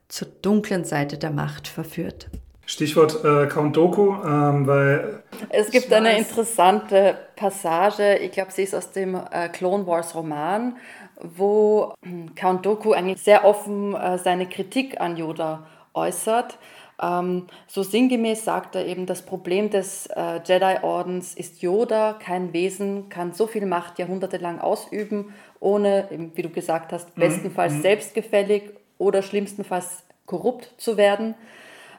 [0.09, 2.29] zur dunklen Seite der Macht verführt.
[2.69, 5.23] Stichwort äh, Count Doku, ähm, weil.
[5.49, 10.77] Es gibt eine interessante Passage, ich glaube, sie ist aus dem äh, Clone Wars Roman,
[11.19, 15.65] wo hm, Count Doku eigentlich sehr offen äh, seine Kritik an Yoda
[15.95, 16.59] äußert.
[17.01, 23.09] Ähm, so sinngemäß sagt er eben, das Problem des äh, Jedi-Ordens ist Yoda, kein Wesen,
[23.09, 27.21] kann so viel Macht jahrhundertelang ausüben, ohne, wie du gesagt hast, mhm.
[27.21, 27.81] bestenfalls mhm.
[27.81, 31.33] selbstgefällig oder schlimmstenfalls korrupt zu werden.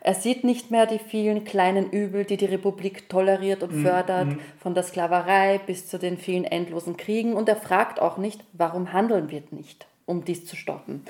[0.01, 3.83] Er sieht nicht mehr die vielen kleinen Übel, die die Republik toleriert und mhm.
[3.83, 4.39] fördert, mhm.
[4.59, 7.35] von der Sklaverei bis zu den vielen endlosen Kriegen.
[7.35, 11.05] Und er fragt auch nicht, warum handeln wir nicht, um dies zu stoppen.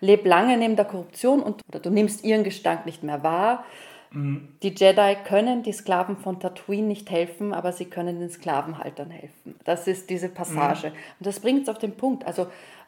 [0.00, 3.64] Leb lange neben der Korruption und oder du nimmst ihren Gestank nicht mehr wahr.
[4.12, 4.48] Mhm.
[4.62, 9.56] Die Jedi können die Sklaven von Tatooine nicht helfen, aber sie können den Sklavenhaltern helfen.
[9.64, 10.88] Das ist diese Passage.
[10.88, 10.94] Mhm.
[11.18, 12.24] Und das bringt es auf den Punkt.
[12.26, 12.46] Also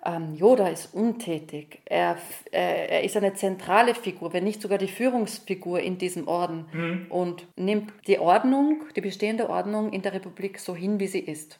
[0.09, 1.81] ähm, Yoda ist untätig.
[1.85, 2.17] Er,
[2.51, 7.07] äh, er ist eine zentrale Figur, wenn nicht sogar die Führungsfigur in diesem Orden mhm.
[7.11, 11.59] und nimmt die Ordnung, die bestehende Ordnung in der Republik so hin, wie sie ist.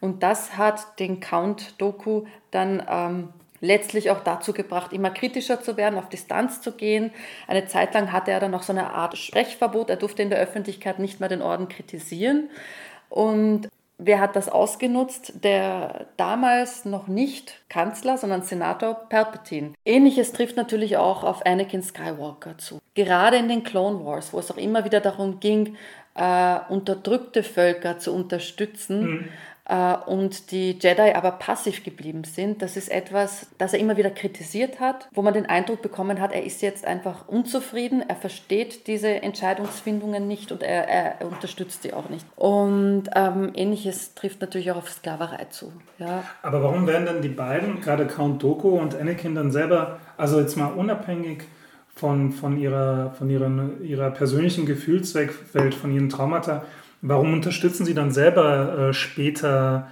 [0.00, 3.28] Und das hat den Count-Doku dann ähm,
[3.60, 7.10] letztlich auch dazu gebracht, immer kritischer zu werden, auf Distanz zu gehen.
[7.46, 9.90] Eine Zeit lang hatte er dann noch so eine Art Sprechverbot.
[9.90, 12.48] Er durfte in der Öffentlichkeit nicht mehr den Orden kritisieren.
[13.10, 13.68] Und
[14.02, 15.44] Wer hat das ausgenutzt?
[15.44, 19.74] Der damals noch nicht Kanzler, sondern Senator Palpatine.
[19.84, 22.78] Ähnliches trifft natürlich auch auf Anakin Skywalker zu.
[22.94, 25.76] Gerade in den Clone Wars, wo es auch immer wieder darum ging,
[26.14, 29.28] äh, unterdrückte Völker zu unterstützen, mhm
[30.06, 32.60] und die Jedi aber passiv geblieben sind.
[32.60, 36.32] Das ist etwas, das er immer wieder kritisiert hat, wo man den Eindruck bekommen hat,
[36.32, 41.92] er ist jetzt einfach unzufrieden, er versteht diese Entscheidungsfindungen nicht und er, er unterstützt sie
[41.92, 42.26] auch nicht.
[42.36, 45.72] Und ähm, ähnliches trifft natürlich auch auf Sklaverei zu.
[45.98, 46.24] Ja.
[46.42, 50.56] Aber warum werden denn die beiden, gerade Count Doku und Anakin, dann selber, also jetzt
[50.56, 51.44] mal unabhängig
[51.94, 53.50] von, von, ihrer, von ihrer,
[53.82, 56.64] ihrer persönlichen Gefühlswelt, von ihren Traumata,
[57.02, 59.90] Warum unterstützen Sie dann selber äh, später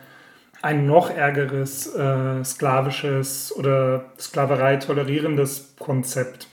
[0.60, 6.48] ein noch ärgeres äh, sklavisches oder Sklaverei tolerierendes Konzept?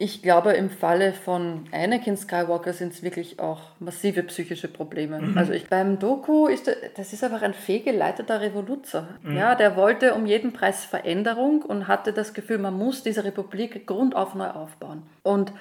[0.00, 5.20] Ich glaube, im Falle von Anakin Skywalker sind es wirklich auch massive psychische Probleme.
[5.20, 5.36] Mhm.
[5.36, 9.08] Also ich, beim Doku ist das ist einfach ein fehlgeleiteter Revoluzer.
[9.24, 9.36] Mhm.
[9.36, 13.88] Ja, der wollte um jeden Preis Veränderung und hatte das Gefühl, man muss diese Republik
[13.88, 15.02] grundauf neu aufbauen.
[15.24, 15.52] Und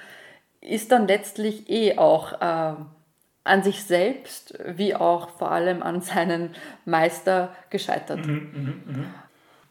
[0.62, 2.76] ist dann letztlich eh auch äh,
[3.48, 8.26] an sich selbst wie auch vor allem an seinen Meister gescheitert.
[8.26, 9.06] Mhm, mh, mh.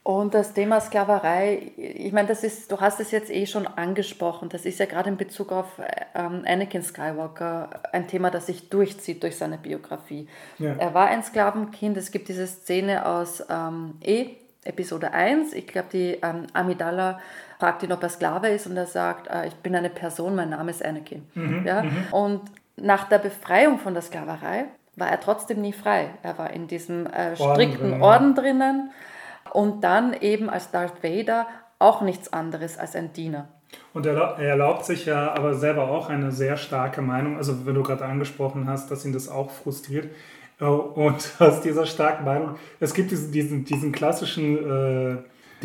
[0.07, 4.49] Und das Thema Sklaverei, ich meine, das ist, du hast es jetzt eh schon angesprochen,
[4.49, 5.66] das ist ja gerade in Bezug auf
[6.14, 10.29] ähm, Anakin Skywalker ein Thema, das sich durchzieht durch seine Biografie.
[10.61, 10.74] Ja.
[10.79, 15.89] Er war ein Sklavenkind, es gibt diese Szene aus ähm, E, Episode 1, ich glaube,
[15.93, 17.18] die ähm, Amidala
[17.59, 20.51] fragt ihn, ob er Sklave ist und er sagt, äh, ich bin eine Person, mein
[20.51, 21.27] Name ist Anakin.
[21.35, 21.83] Mhm, ja?
[21.83, 22.07] Mhm.
[22.12, 22.43] Und
[22.77, 24.66] nach der Befreiung von der Sklaverei
[24.97, 26.11] war er trotzdem nie frei.
[26.22, 28.91] Er war in diesem äh, strikten Orden, Orden drinnen
[29.53, 31.47] und dann eben als Darth Vader
[31.79, 33.49] auch nichts anderes als ein Diener.
[33.93, 37.37] Und er, er erlaubt sich ja aber selber auch eine sehr starke Meinung.
[37.37, 40.09] Also wenn du gerade angesprochen hast, dass ihn das auch frustriert.
[40.61, 45.16] Äh, und aus dieser starken Meinung, es gibt diesen, diesen, diesen klassischen äh,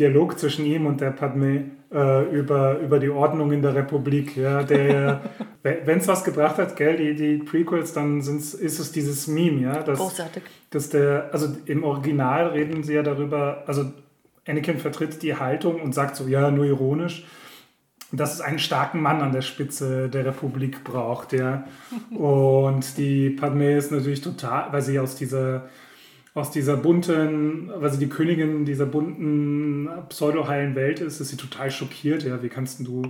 [0.02, 4.36] Dialog zwischen ihm und der Padme äh, über, über die Ordnung in der Republik.
[4.36, 5.20] Ja, der,
[5.62, 9.82] wenn es was gebracht hat, gell, die, die Prequels, dann ist es dieses Meme, ja.
[9.82, 10.42] Dass, Großartig.
[10.70, 13.92] Dass der, also im Original reden sie ja darüber, also
[14.44, 17.24] Anakin vertritt die Haltung und sagt so, ja, nur ironisch,
[18.10, 21.64] dass es einen starken Mann an der Spitze der Republik braucht, ja.
[22.10, 25.68] Und die Padme ist natürlich total, weil sie aus dieser
[26.34, 31.70] aus dieser bunten, weil sie die Königin dieser bunten pseudo-heilen Welt ist, ist sie total
[31.70, 32.22] schockiert.
[32.22, 33.02] Ja, wie kannst du,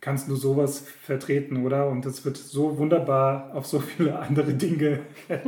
[0.00, 1.88] kannst du sowas vertreten, oder?
[1.88, 5.00] Und das wird so wunderbar auf so viele andere Dinge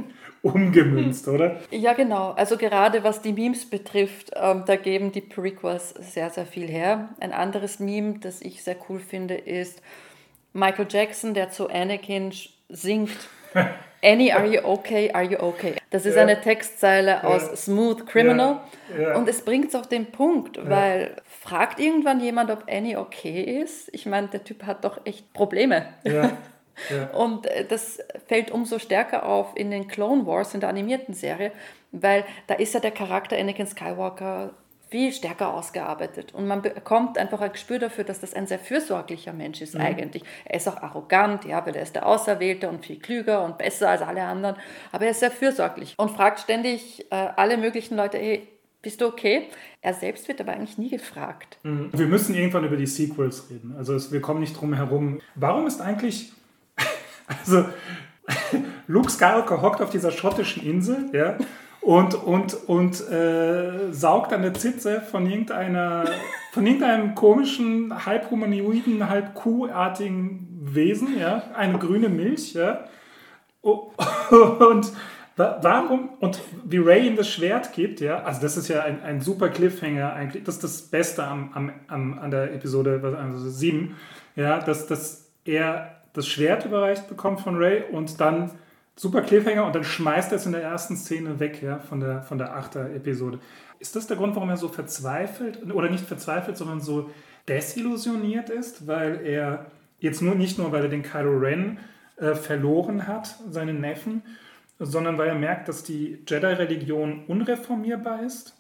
[0.43, 1.61] umgemünzt, oder?
[1.71, 2.33] Ja, genau.
[2.33, 7.11] Also gerade was die Memes betrifft, ähm, da geben die Prequels sehr, sehr viel her.
[7.21, 9.83] Ein anderes Meme, das ich sehr cool finde, ist
[10.53, 12.33] Michael Jackson, der zu Anakin
[12.69, 13.17] singt.
[14.03, 15.11] Annie, are you okay?
[15.13, 15.75] Are you okay?
[15.91, 16.23] Das ist ja.
[16.23, 17.25] eine Textzeile ja.
[17.25, 18.61] aus Smooth Criminal.
[18.99, 19.17] Ja.
[19.17, 23.89] Und es bringt es auf den Punkt, weil fragt irgendwann jemand, ob Annie okay ist?
[23.93, 25.87] Ich meine, der Typ hat doch echt Probleme.
[27.13, 31.53] Und äh, das fällt umso stärker auf in den Clone Wars, in der animierten Serie,
[31.91, 34.51] weil da ist ja der Charakter Anakin Skywalker
[34.89, 36.35] viel stärker ausgearbeitet.
[36.35, 40.23] Und man bekommt einfach ein Gespür dafür, dass das ein sehr fürsorglicher Mensch ist eigentlich.
[40.45, 43.91] Er ist auch arrogant, ja, weil er ist der Auserwählte und viel klüger und besser
[43.91, 44.57] als alle anderen.
[44.93, 48.49] Aber er ist sehr fürsorglich und fragt ständig äh, alle möglichen Leute, hey,
[48.81, 49.49] bist du okay?
[49.83, 51.59] Er selbst wird aber eigentlich nie gefragt.
[51.65, 51.91] Mhm.
[51.93, 53.75] Wir müssen irgendwann über die Sequels reden.
[53.77, 55.21] Also es, wir kommen nicht drum herum.
[55.35, 56.33] Warum ist eigentlich,
[57.27, 57.67] also
[58.87, 61.37] Luke Skywalker hockt auf dieser schottischen Insel, ja,
[61.89, 66.05] und, und, und äh, saugt an der Zitze von irgendeiner,
[66.53, 72.85] von irgendeinem komischen, halb humanoiden, halb kuhartigen Wesen, ja, eine grüne Milch, ja.
[73.63, 73.91] Oh,
[74.31, 74.93] Und
[75.37, 79.03] wa- warum, und wie Ray ihm das Schwert gibt, ja, also das ist ja ein,
[79.03, 83.49] ein super Cliffhanger eigentlich, das ist das Beste am, am, am, an der Episode also
[83.49, 83.97] 7,
[84.37, 88.51] ja, dass, dass er das Schwert überreicht bekommt von Ray und dann
[88.99, 92.23] super Cliffhanger und dann schmeißt er es in der ersten Szene weg, ja, von der,
[92.23, 92.77] von der 8.
[92.77, 93.39] Episode.
[93.79, 97.11] Ist das der Grund, warum er so verzweifelt, oder nicht verzweifelt, sondern so
[97.47, 99.67] desillusioniert ist, weil er
[100.01, 101.79] jetzt nur nicht nur, weil er den Kylo Ren
[102.17, 104.23] äh, verloren hat, seinen Neffen,
[104.81, 108.58] sondern weil er merkt, dass die Jedi-Religion unreformierbar ist?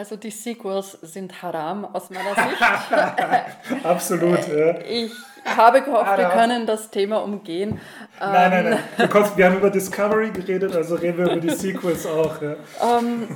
[0.00, 3.84] Also die Sequels sind Haram aus meiner Sicht.
[3.84, 4.78] Absolut, ja.
[4.80, 5.12] Ich
[5.44, 6.32] habe gehofft, wir Haram.
[6.38, 7.78] können das Thema umgehen.
[8.18, 8.82] Nein, nein, Ähm, nein.
[8.96, 12.40] Du kommst, wir haben über Discovery geredet, also reden wir über die Sequels auch.
[12.40, 12.56] Ja.
[12.82, 13.28] Ähm,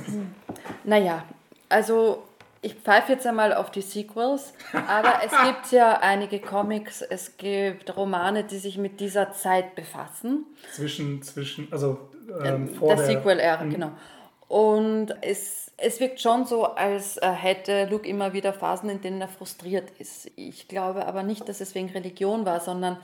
[0.83, 1.23] naja,
[1.69, 2.23] also
[2.63, 4.51] ich pfeife jetzt einmal auf die Sequels,
[4.87, 10.47] aber es gibt ja einige Comics, es gibt Romane, die sich mit dieser Zeit befassen.
[10.73, 12.09] Zwischen, zwischen, also
[12.43, 13.91] ähm, vor der der, Sequel-Ära, genau.
[14.47, 19.21] Und es, es wirkt schon so, als äh, hätte Luke immer wieder Phasen, in denen
[19.21, 20.31] er frustriert ist.
[20.35, 22.97] Ich glaube aber nicht, dass es wegen Religion war, sondern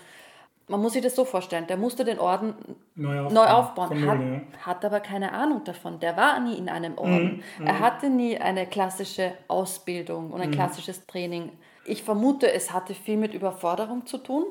[0.68, 2.54] man muss sich das so vorstellen, der musste den Orden
[2.96, 3.34] neu aufbauen.
[3.34, 4.66] neu aufbauen, hat, Null, ja.
[4.66, 6.00] hat aber keine Ahnung davon.
[6.00, 7.44] Der war nie in einem Orden.
[7.60, 10.54] Mhm, Er hatte nie eine klassische Ausbildung und ein Mhm.
[10.54, 11.52] klassisches Training.
[11.84, 14.46] Ich vermute, es hatte viel mit Überforderung zu tun.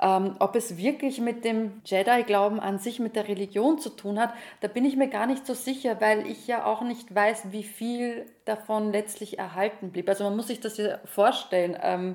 [0.00, 4.32] Ähm, ob es wirklich mit dem Jedi-Glauben an sich, mit der Religion zu tun hat,
[4.60, 7.64] da bin ich mir gar nicht so sicher, weil ich ja auch nicht weiß, wie
[7.64, 10.08] viel davon letztlich erhalten blieb.
[10.08, 11.76] Also man muss sich das ja vorstellen.
[11.82, 12.14] Ähm,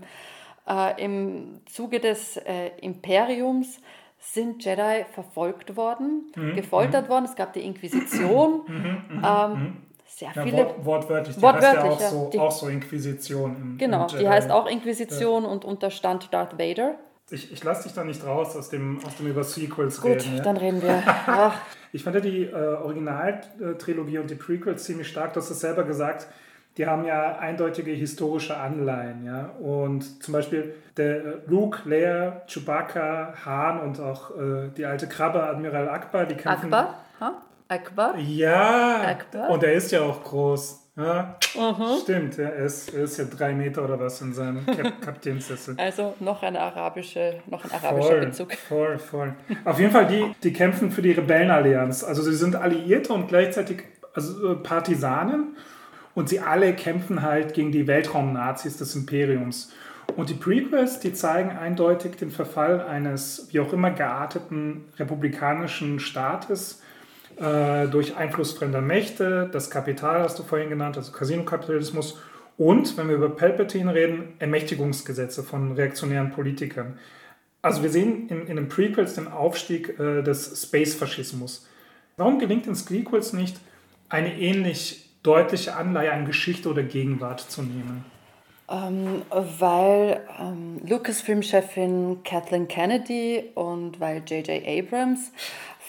[0.66, 3.82] äh, Im Zuge des äh, Imperiums
[4.18, 7.26] sind Jedi verfolgt worden, Mhm, gefoltert worden.
[7.26, 8.62] Es gab die Inquisition.
[9.22, 10.58] ähm, sehr Ja, viele.
[10.58, 12.10] wort, wortwörtlich, die Wortwörtlich, heißt ja auch, ja.
[12.10, 13.56] so, Die- auch so Inquisition.
[13.58, 16.96] Im, Genau, im die heißt auch Inquisition und unterstand Darth Vader.
[17.32, 20.38] Ich, ich lasse dich da nicht raus aus dem, aus dem über Sequels Gut, reden.
[20.38, 20.44] Ja?
[20.44, 21.02] dann reden wir.
[21.26, 21.60] Ach,
[21.94, 25.34] Ich fand ja die äh, Originaltrilogie und die Prequels ziemlich stark.
[25.34, 26.28] Du hast es selber gesagt.
[26.78, 29.24] Die haben ja eindeutige historische Anleihen.
[29.26, 29.52] Ja?
[29.60, 35.44] Und zum Beispiel der äh, Luke, Leia, Chewbacca, Han und auch äh, die alte Krabbe
[35.44, 36.74] Admiral Akbar, die kämpfen.
[36.74, 37.06] Akbar?
[37.20, 37.42] Ha?
[37.68, 38.18] Akbar?
[38.18, 39.50] Ja, Akbar?
[39.50, 40.83] und er ist ja auch groß.
[40.96, 41.38] Ja?
[41.56, 41.98] Mhm.
[42.04, 45.76] Stimmt, ja, er, ist, er ist ja drei Meter oder was in seinem Kap Kapitänssessel.
[45.78, 48.54] Also noch, eine arabische, noch ein arabischer Voll, Bezug.
[48.54, 49.36] voll, voll.
[49.66, 52.04] Auf jeden Fall, die, die kämpfen für die Rebellenallianz.
[52.04, 53.84] Also sie sind Alliierte und gleichzeitig
[54.14, 55.58] also äh, Partisanen.
[56.14, 59.72] Und sie alle kämpfen halt gegen die Weltraumnazis des Imperiums.
[60.16, 66.83] Und die Prequels, die zeigen eindeutig den Verfall eines wie auch immer gearteten republikanischen Staates
[67.38, 72.20] äh, durch Einfluss fremder Mächte, das Kapital hast du vorhin genannt, also Casino-Kapitalismus
[72.58, 77.00] und, wenn wir über Palpatine reden, Ermächtigungsgesetze von reaktionären Politikern.
[77.62, 81.68] Also wir sehen in, in den Prequels den Aufstieg äh, des Space-Faschismus.
[82.18, 83.58] Warum gelingt den Prequels nicht,
[84.10, 88.06] eine ähnlich deutliche Anleihe an Geschichte oder Gegenwart zu nehmen?
[88.70, 89.24] Ähm,
[89.60, 94.66] weil ähm, Lucasfilm-Chefin Kathleen Kennedy und weil J.J.
[94.66, 95.32] Abrams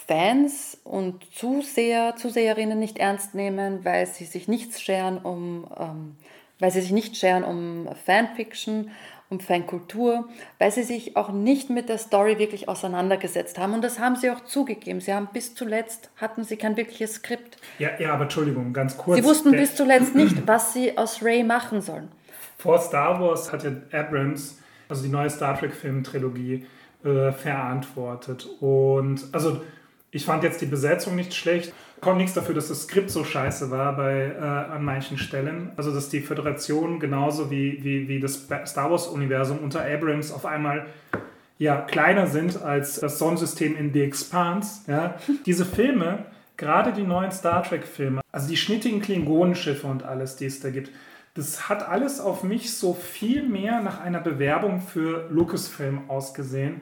[0.06, 6.16] Fans und Zuseher, Zuseherinnen nicht ernst nehmen, weil sie sich nichts scheren um, ähm,
[6.58, 8.90] weil sie sich nicht scheren um Fanfiction,
[9.30, 10.28] um Fankultur,
[10.58, 13.72] weil sie sich auch nicht mit der Story wirklich auseinandergesetzt haben.
[13.72, 15.00] Und das haben sie auch zugegeben.
[15.00, 17.56] Sie haben bis zuletzt, hatten sie kein wirkliches Skript.
[17.78, 19.18] Ja, ja aber Entschuldigung, ganz kurz.
[19.18, 22.08] Sie wussten bis zuletzt nicht, was sie aus Ray machen sollen.
[22.58, 26.66] Vor Star Wars hat ja Abrams, also die neue Star Trek-Film-Trilogie,
[27.04, 28.46] äh, verantwortet.
[28.60, 29.60] Und also
[30.14, 31.72] ich fand jetzt die Besetzung nicht schlecht.
[32.00, 35.72] Kommt nichts dafür, dass das Skript so scheiße war bei, äh, an manchen Stellen.
[35.76, 40.86] Also dass die Föderation genauso wie, wie, wie das Star Wars-Universum unter Abrams auf einmal
[41.58, 44.82] ja, kleiner sind als das Sonnensystem in The Expanse.
[44.86, 45.16] Ja.
[45.46, 50.60] Diese Filme, gerade die neuen Star Trek-Filme, also die schnittigen Klingonenschiffe und alles, die es
[50.60, 50.90] da gibt,
[51.34, 56.80] das hat alles auf mich so viel mehr nach einer Bewerbung für Lucasfilm ausgesehen.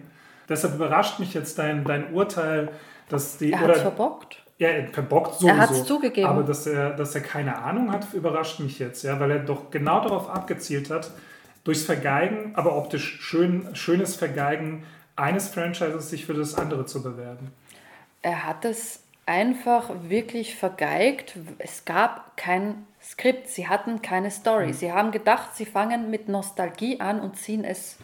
[0.51, 2.69] Deshalb überrascht mich jetzt dein, dein Urteil,
[3.13, 3.53] dass die.
[3.53, 4.43] Er hat verbockt.
[4.59, 5.49] Ja, er verbockt sowieso.
[5.49, 6.29] Er hat's zugegeben.
[6.29, 9.71] Aber dass er, dass er keine Ahnung hat, überrascht mich jetzt, ja, weil er doch
[9.71, 11.11] genau darauf abgezielt hat,
[11.65, 14.85] durchs Vergeigen, aber optisch schön, schönes Vergeigen
[15.17, 17.53] eines Franchises sich für das andere zu bewerben.
[18.23, 21.37] Er hat es einfach wirklich vergeigt.
[21.59, 24.69] Es gab kein Skript, sie hatten keine Story.
[24.69, 24.73] Mhm.
[24.75, 27.97] Sie haben gedacht, sie fangen mit Nostalgie an und ziehen es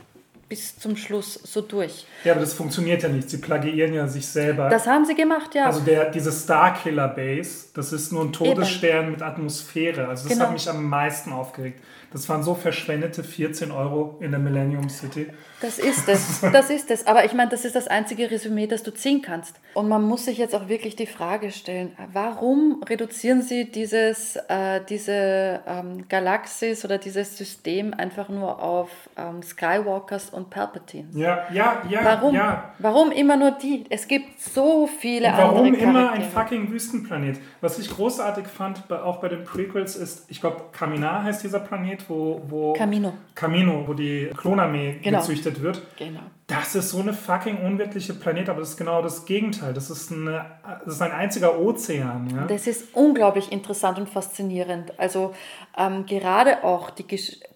[0.49, 2.07] bis zum Schluss so durch.
[2.25, 3.29] Ja, aber das funktioniert ja nicht.
[3.29, 4.69] Sie plagiieren ja sich selber.
[4.69, 5.67] Das haben sie gemacht, ja.
[5.67, 10.09] Also der, diese Starkiller Base, das ist nur ein Todesstern mit Atmosphäre.
[10.09, 10.47] Also das Genau.
[10.47, 11.81] hat mich am meisten aufgeregt.
[12.11, 15.27] Das waren so verschwendete 14 Euro in der Millennium City.
[15.61, 17.07] Das ist es, das ist es.
[17.07, 19.57] Aber ich meine, das ist das einzige Resümee, das du ziehen kannst.
[19.75, 24.81] Und man muss sich jetzt auch wirklich die Frage stellen, warum reduzieren sie dieses, äh,
[24.89, 28.89] diese ähm, Galaxis oder dieses System einfach nur auf
[29.19, 31.15] ähm, Skywalkers und Palpatines?
[31.17, 32.35] Ja, ja, ja, Warum?
[32.35, 32.73] ja.
[32.79, 33.85] Warum immer nur die?
[33.91, 37.39] Es gibt so viele Und warum andere immer ein fucking Wüstenplanet?
[37.61, 42.09] Was ich großartig fand, auch bei den Prequels, ist, ich glaube, Kaminar heißt dieser Planet,
[42.09, 43.13] wo, wo Camino.
[43.35, 45.19] Camino, wo die Klonarmee Genau.
[45.19, 45.83] gezüchtet wird.
[45.97, 46.21] Genau.
[46.49, 49.75] Das ist so eine fucking unwirtliche Planet, aber das ist genau das Gegenteil.
[49.75, 50.47] Das ist, eine,
[50.83, 52.31] das ist ein einziger Ozean.
[52.35, 52.47] Ja?
[52.47, 54.99] Das ist unglaublich interessant und faszinierend.
[54.99, 55.35] Also
[55.77, 57.05] ähm, gerade auch die,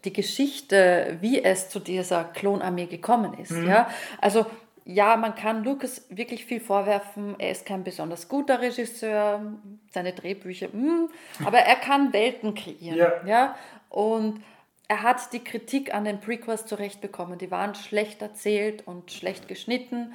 [0.04, 3.52] die Geschichte, wie es zu dieser Klonarmee gekommen ist.
[3.52, 3.66] Mhm.
[3.66, 3.88] Ja?
[4.20, 4.44] Also
[4.84, 7.36] ja, man kann Lucas wirklich viel vorwerfen.
[7.38, 9.40] Er ist kein besonders guter Regisseur,
[9.90, 11.08] seine Drehbücher, mm,
[11.46, 12.98] aber er kann Welten kreieren.
[12.98, 13.12] Ja.
[13.24, 13.56] Ja?
[13.88, 14.42] Und
[14.92, 17.38] er hat die Kritik an den Prequels zurechtbekommen.
[17.38, 20.12] Die waren schlecht erzählt und schlecht geschnitten,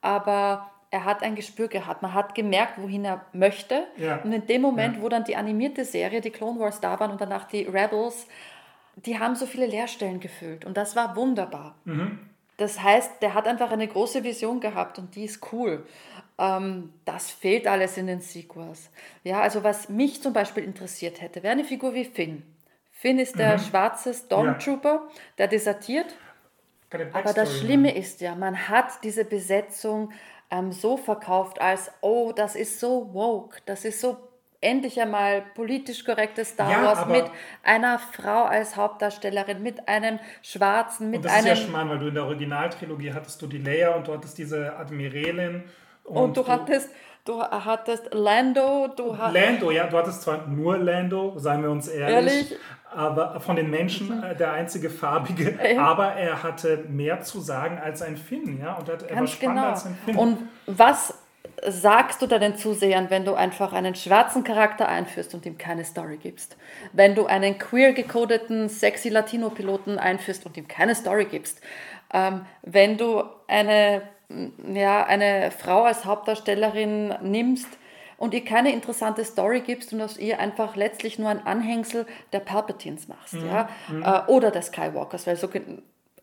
[0.00, 2.00] aber er hat ein Gespür gehabt.
[2.00, 3.86] Man hat gemerkt, wohin er möchte.
[3.98, 4.22] Ja.
[4.22, 5.02] Und in dem Moment, Ja.
[5.02, 8.26] wo dann die animierte Serie, die Clone Wars da waren und danach die Rebels,
[8.96, 10.64] die haben so viele Leerstellen gefüllt.
[10.64, 11.74] Und das war wunderbar.
[12.56, 15.86] Das heißt, der hat einfach eine große Vision gehabt und die ist cool.
[16.38, 18.88] Ähm, das fehlt alles in den Sequels.
[19.22, 22.42] Ja, also was mich zum Beispiel interessiert hätte, wäre eine Figur wie Finn.
[23.04, 26.06] Finn ist der schwarze Stormtrooper, der desertiert.
[27.12, 30.10] Aber das Schlimme ist ja, man hat diese Besetzung
[30.50, 34.16] ähm, so verkauft als, oh, das ist so woke, das ist so
[34.62, 37.26] endlich einmal politisch korrektes Star Ja, Wars mit
[37.62, 42.06] einer Frau als Hauptdarstellerin, mit einem Schwarzen, mit Und das ist ja Schmarrn, weil du
[42.06, 45.64] in der Originaltrilogie hattest du die Leia und du hattest diese Admiralin.
[46.04, 46.88] und du hattest,
[47.26, 49.44] du hattest Lando, du hattest...
[49.44, 52.58] Lando, ja, du hattest zwar nur Lando, seien wir uns ehrlich, Ehrlich?
[52.94, 53.00] Mhm.
[53.00, 58.02] aber von den Menschen äh, der einzige farbige, aber er hatte mehr zu sagen als
[58.02, 59.72] ein Finn, ja, und er, er war spannender genau.
[59.72, 60.16] als ein Finn.
[60.16, 61.14] Und was
[61.66, 65.84] sagst du da den Zusehern, wenn du einfach einen schwarzen Charakter einführst und ihm keine
[65.84, 66.56] Story gibst?
[66.92, 71.60] Wenn du einen queer gecodeten, sexy Latino-Piloten einführst und ihm keine Story gibst?
[72.12, 74.02] Ähm, wenn du eine,
[74.72, 77.68] ja, eine Frau als Hauptdarstellerin nimmst
[78.16, 82.40] und ihr keine interessante Story gibst und aus ihr einfach letztlich nur ein Anhängsel der
[82.40, 83.46] Palpatines machst, Mhm.
[83.46, 83.68] ja?
[84.26, 85.48] Äh, oder der Skywalkers, weil so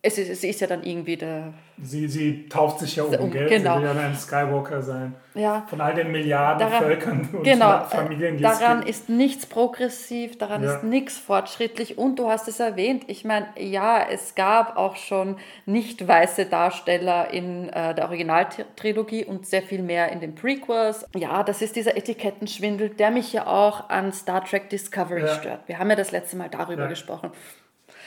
[0.04, 3.26] es ist, es ist ja dann irgendwie der, sie, sie tauft sich ja um, So,
[3.28, 3.48] gell?
[3.48, 3.76] genau.
[3.78, 5.14] Sie will ja ein Skywalker sein.
[5.34, 9.46] ja, Von all den Milliarden Daran- Völkern und genau, Familien, die es daran ist nichts
[9.46, 10.74] progressiv, daran Ja.
[10.74, 15.36] ist nichts fortschrittlich und du hast es erwähnt, ich meine, ja, es gab auch schon
[15.66, 21.06] nicht weiße Darsteller in äh, der Originaltrilogie und sehr viel mehr in den Prequels.
[21.14, 25.34] Ja, das ist dieser Etikettenschwindel, der mich ja auch an Star Trek Discovery Ja.
[25.34, 25.60] stört.
[25.68, 26.88] Wir haben ja das letzte Mal darüber Ja.
[26.88, 27.30] gesprochen.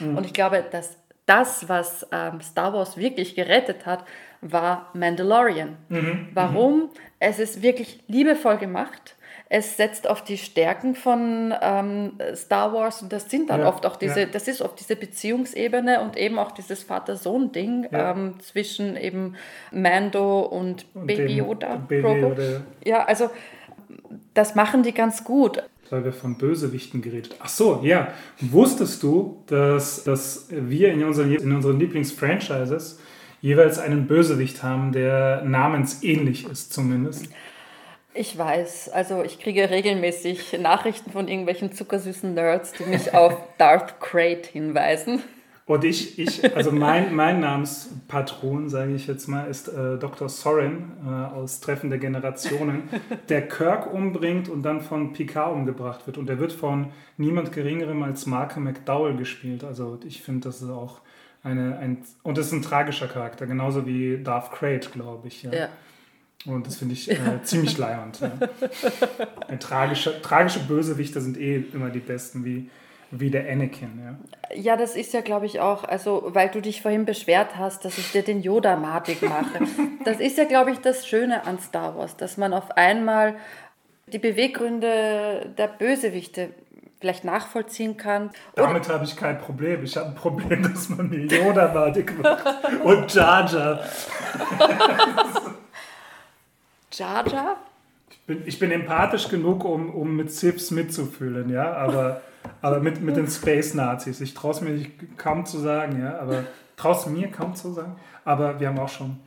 [0.02, 4.06] Und ich glaube, dass das, was ähm, Star Wars wirklich gerettet hat,
[4.42, 5.78] war Mandalorian.
[6.34, 6.90] Warum?
[7.20, 9.16] Es ist wirklich liebevoll gemacht.
[9.48, 13.86] Es setzt auf die Stärken von ähm, Star Wars und das sind dann Ja, oft
[13.86, 14.26] auch diese, ja.
[14.26, 18.12] das ist oft diese Beziehungsebene und eben auch dieses Vater-Sohn-Ding Ja.
[18.12, 19.36] ähm, zwischen eben
[19.72, 21.76] Mando und, Baby dem Yoda.
[21.76, 22.08] Baby.
[22.08, 22.62] Yoda.
[22.84, 23.30] Ja, also
[24.34, 25.64] das machen die ganz gut.
[25.92, 27.36] Weil wir von Bösewichten geredet.
[27.40, 28.14] Ach so, ja.
[28.40, 33.00] Wusstest du, dass, dass wir in unseren, in unseren Lieblingsfranchises
[33.42, 37.28] jeweils einen Bösewicht haben, der namensähnlich ist zumindest?
[38.14, 44.00] Ich weiß, also ich kriege regelmäßig Nachrichten von irgendwelchen zuckersüßen Nerds, die mich auf Darth
[44.00, 45.22] Crate hinweisen.
[45.68, 50.30] Und ich, ich also mein, mein Namenspatron, sage ich jetzt mal, ist äh, Dr.
[50.30, 52.84] Sorin äh, aus Treffen der Generationen,
[53.30, 56.20] der Kirk umbringt und dann von Picard umgebracht wird.
[56.20, 59.64] Und der wird von niemand Geringerem als Marke McDowell gespielt.
[59.64, 61.02] Also ich finde, das ist auch
[61.42, 65.44] eine, ein, und das ist ein tragischer Charakter, genauso wie Darth Crate, glaube ich.
[65.44, 65.52] Ja.
[65.52, 65.70] Ja.
[66.46, 68.20] Und das finde ich äh, ziemlich leiernd.
[68.20, 68.32] Ja.
[69.48, 72.70] Ein tragischer, tragische Bösewichte sind eh immer die besten, wie
[73.12, 74.02] wie der Anakin.
[74.04, 77.86] Ja, Ja, das ist ja, glaube ich, auch, also weil du dich vorhin beschwert hast,
[77.86, 79.60] dass ich dir den Yoda madig mache.
[80.06, 83.38] Das ist ja, glaube ich, das Schöne an Star Wars, dass man auf einmal
[84.06, 86.52] die Beweggründe der Bösewichte
[87.00, 88.32] vielleicht nachvollziehen kann.
[88.56, 89.84] Damit habe ich kein Problem.
[89.84, 92.46] Ich habe ein Problem, dass man mir Yoda madig macht
[92.84, 93.80] und Jar Jar.
[96.92, 97.58] Jar Jar?
[98.10, 102.22] Ich bin, ich bin empathisch genug, um, um mit Siths mitzufühlen, ja, aber,
[102.62, 104.22] aber mit, mit den Space-Nazis.
[104.22, 106.44] Ich traue es mir nicht, kaum zu sagen, ja, aber
[106.78, 107.96] traue es mir kaum zu sagen.
[108.24, 109.20] Aber wir haben auch schon,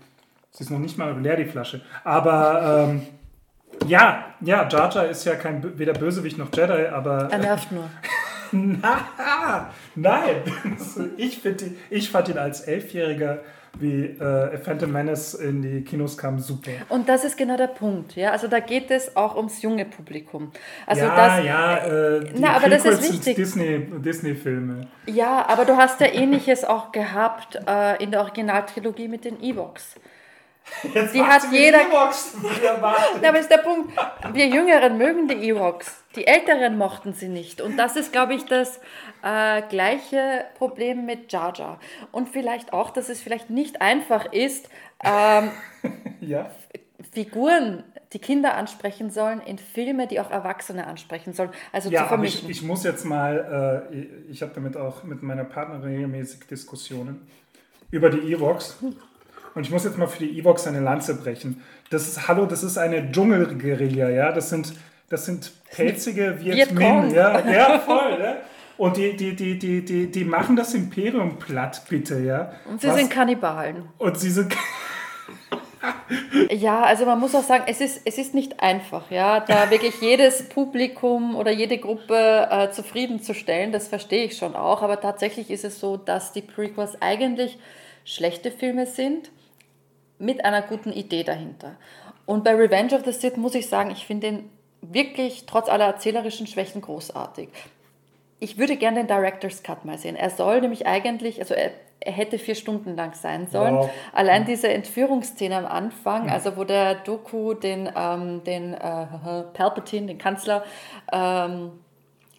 [0.50, 1.82] sie ist noch nicht mal leer, die Flasche.
[2.04, 3.06] Aber ähm,
[3.86, 7.28] ja, ja, Jar Jar ist ja kein, weder Bösewicht noch Jedi, aber...
[7.30, 7.88] Er nervt nur.
[8.50, 10.36] Na, nein,
[11.16, 13.40] ich, find ich fand ihn als Elfjähriger,
[13.78, 16.70] wie äh, Phantom Menace in die Kinos kam, super.
[16.88, 18.32] Und das ist genau der Punkt, ja.
[18.32, 20.50] Also da geht es auch ums junge Publikum.
[20.86, 23.36] Also ja, das, ja, äh, die Na, aber das ist wichtig.
[23.36, 24.88] Disney, Disney-Filme.
[25.06, 29.96] Ja, aber du hast ja ähnliches auch gehabt äh, in der Originaltrilogie mit den Ewoks.
[30.94, 32.34] Jetzt Die hat jeder- Ewoks.
[33.22, 33.92] Na, aber ist der Punkt,
[34.32, 37.60] wir Jüngeren mögen die Ewoks, die Älteren mochten sie nicht.
[37.60, 38.80] Und das ist, glaube ich, das
[39.22, 41.80] äh, gleiche Problem mit Jar Jar.
[42.12, 44.68] Und vielleicht auch, dass es vielleicht nicht einfach ist,
[45.04, 45.50] ähm,
[46.20, 46.50] Ja,
[47.12, 51.50] Figuren, die Kinder ansprechen sollen, in Filme, die auch Erwachsene ansprechen sollen.
[51.72, 52.50] Also ja zu aber ich, vermischen.
[52.50, 57.26] ich muss jetzt mal, äh, ich, ich habe damit auch mit meiner Partnerin regelmäßig Diskussionen
[57.90, 58.78] über die Ewoks.
[59.59, 61.61] Und ich muss jetzt mal für die Ewoks eine Lanze brechen.
[61.90, 64.30] Das ist, hallo, das ist eine Dschungelguerilla, ja.
[64.30, 64.72] Das sind,
[65.11, 66.38] das sind pelzige.
[66.40, 67.40] Vietmin, ja.
[67.44, 68.36] Ja, voll, ja.
[68.76, 72.52] Und die, die, die, die, die, die machen das Imperium platt, bitte, ja.
[72.70, 73.82] Und sie Was- sind Kannibalen.
[73.98, 74.54] und sie sind.
[76.50, 80.00] Ja, also man muss auch sagen, es ist, es ist nicht einfach, ja, da wirklich
[80.00, 85.64] jedes Publikum oder jede Gruppe äh, zufriedenzustellen, das verstehe ich schon auch, aber tatsächlich ist
[85.64, 87.59] es so, dass die Prequels eigentlich
[88.04, 89.32] schlechte Filme sind
[90.18, 91.76] mit einer guten Idee dahinter.
[92.26, 94.50] Und bei Revenge of the Sith muss ich sagen, ich finde ihn
[94.82, 97.48] wirklich trotz aller erzählerischen Schwächen großartig.
[98.40, 100.14] Ich würde gerne den Director's Cut mal sehen.
[100.14, 103.76] Er soll nämlich eigentlich, also er, er hätte vier Stunden lang sein sollen.
[103.76, 103.90] Wow.
[104.12, 109.06] Allein diese Entführungsszene am Anfang, also wo der Doku den, ähm, den äh,
[109.54, 110.64] Palpatine, den Kanzler,
[111.10, 111.72] ähm,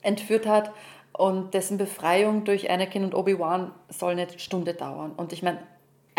[0.01, 0.71] entführt hat
[1.11, 5.11] und dessen Befreiung durch Anakin und Obi-Wan soll eine Stunde dauern.
[5.17, 5.59] Und ich meine,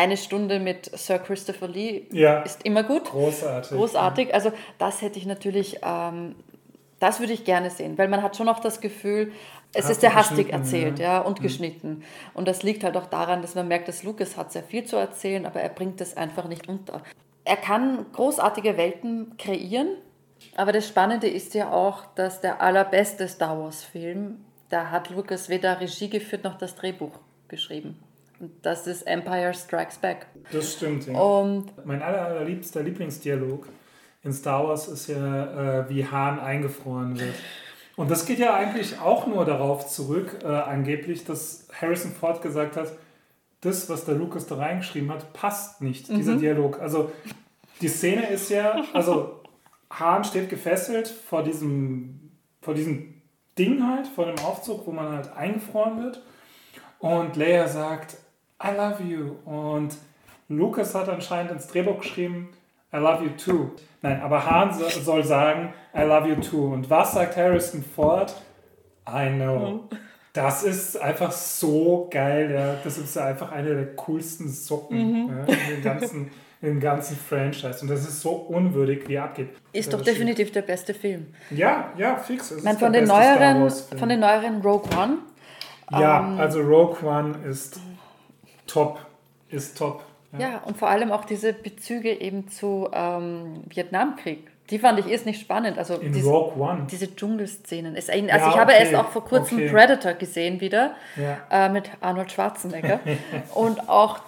[0.01, 2.41] eine Stunde mit Sir Christopher Lee Ja.
[2.41, 3.05] ist immer gut.
[3.05, 3.77] Großartig.
[3.77, 4.35] Großartig.
[4.35, 6.37] Also das hätte ich natürlich, ähm,
[7.01, 9.33] das würde ich gerne sehen, weil man hat schon auch das Gefühl,
[9.73, 11.15] es Hastig ist sehr hastig erzählt, ja.
[11.15, 12.03] ja, und geschnitten.
[12.35, 14.97] Und das liegt halt auch daran, dass man merkt, dass Lucas hat sehr viel zu
[14.97, 17.03] erzählen, aber er bringt es einfach nicht unter.
[17.45, 19.97] Er kann großartige Welten kreieren,
[20.57, 25.81] aber das Spannende ist ja auch, dass der allerbeste Star Wars-Film, da hat Lucas weder
[25.81, 27.13] Regie geführt noch das Drehbuch
[27.49, 27.99] geschrieben.
[28.63, 30.27] Das ist Empire Strikes Back.
[30.51, 31.19] Das stimmt, ja.
[31.19, 33.69] Und Mein aller, allerliebster Lieblingsdialog
[34.23, 37.35] in Star Wars ist ja, äh, wie Hahn eingefroren wird.
[37.97, 42.77] Und das geht ja eigentlich auch nur darauf zurück, äh, angeblich, dass Harrison Ford gesagt
[42.77, 42.93] hat,
[43.61, 46.81] das, was der Lucas da reingeschrieben hat, passt nicht, dieser Dialog.
[46.81, 47.13] Also
[47.83, 49.43] die Szene ist ja, also
[49.91, 52.31] Hahn steht gefesselt vor diesem,
[52.63, 53.21] vor diesem
[53.59, 56.23] Ding halt, vor dem Aufzug, wo man halt eingefroren wird.
[57.01, 58.17] Und Leia sagt,
[58.63, 59.37] I love you.
[59.45, 59.97] Und
[60.49, 62.51] Lucas hat anscheinend ins Drehbuch geschrieben,
[62.93, 63.71] I love you too.
[64.03, 66.73] Nein, aber Hahn so, soll sagen, I love you too.
[66.73, 68.35] Und was sagt Harrison Ford?
[69.09, 69.89] I know.
[70.33, 72.51] Das ist einfach so geil.
[72.53, 72.77] Ja.
[72.85, 76.31] Das ist einfach eine der coolsten Socken ja, in, den ganzen,
[76.63, 77.81] in ganzen Franchise.
[77.83, 79.49] Und das ist so unwürdig, wie er abgeht.
[79.73, 81.27] ist doch definitiv der beste Film.
[81.51, 82.51] Ja, ja, fix.
[82.51, 85.19] Es Ich meine, ist von den, neueren, von den neueren Rogue One,
[85.91, 87.81] Ja, also Rogue One ist
[88.73, 88.99] top.
[89.51, 90.05] Ist top.
[90.39, 90.63] ja.
[90.65, 94.47] und vor allem auch diese Bezüge eben zu ähm, Vietnamkrieg.
[94.71, 95.79] Die fand ich ist nicht spannend.
[95.79, 96.87] Also In diese, Rogue One.
[96.89, 97.97] diese Dschungelszenen.
[97.97, 99.69] Also Ja, ich habe okay, erst auch vor kurzem okay.
[99.71, 101.67] Predator gesehen wieder Ja.
[101.67, 103.01] äh, mit Arnold Schwarzenegger.
[103.55, 104.21] und auch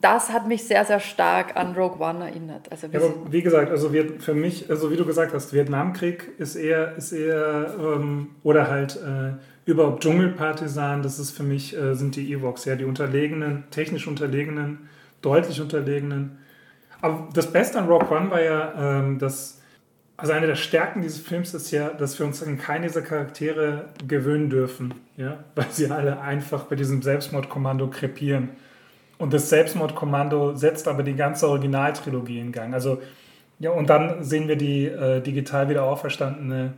[0.00, 2.70] das hat mich sehr, sehr stark an Rogue One erinnert.
[2.70, 6.56] Also wie Ja, wie gesagt, also für mich, also wie du gesagt hast, Vietnamkrieg ist
[6.56, 9.32] eher, ist eher ähm, oder halt äh,
[9.66, 14.88] überhaupt Dschungelpartisan, das ist für mich, äh, sind die Ewoks, ja, die unterlegenen, technisch unterlegenen,
[15.22, 16.38] deutlich unterlegenen.
[17.00, 19.60] Aber das Beste an Rogue One war ja, ähm, dass,
[20.16, 23.86] also eine der Stärken dieses Films ist ja, dass wir uns an keine dieser Charaktere
[24.06, 28.50] gewöhnen dürfen, ja, weil sie alle einfach bei diesem Selbstmordkommando krepieren.
[29.16, 32.74] Und das Selbstmordkommando setzt aber die ganze Originaltrilogie in Gang.
[32.74, 33.00] Also,
[33.58, 36.74] ja, und dann sehen wir die äh, digital wieder auferstandene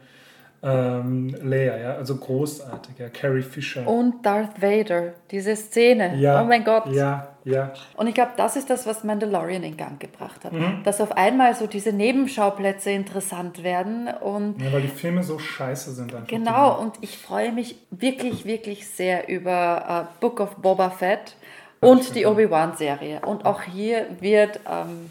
[0.67, 3.87] ähm, Leia, ja, also großartig, ja, Carrie Fisher.
[3.87, 6.17] Und Darth Vader, diese Szene.
[6.17, 6.87] ja, oh mein Gott.
[6.93, 7.73] Ja, ja.
[7.97, 10.53] Und ich glaube, das ist das, was Mandalorian in Gang gebracht hat.
[10.53, 10.83] Mhm.
[10.83, 15.93] Dass auf einmal so diese Nebenschauplätze interessant werden und Ja, weil die Filme so scheiße
[15.93, 16.27] sind einfach.
[16.27, 21.37] Genau, und ich freue mich wirklich, wirklich sehr über äh, Book of Boba Fett
[21.81, 23.21] und die Obi-Wan-Serie.
[23.25, 25.11] Und auch hier wird ähm,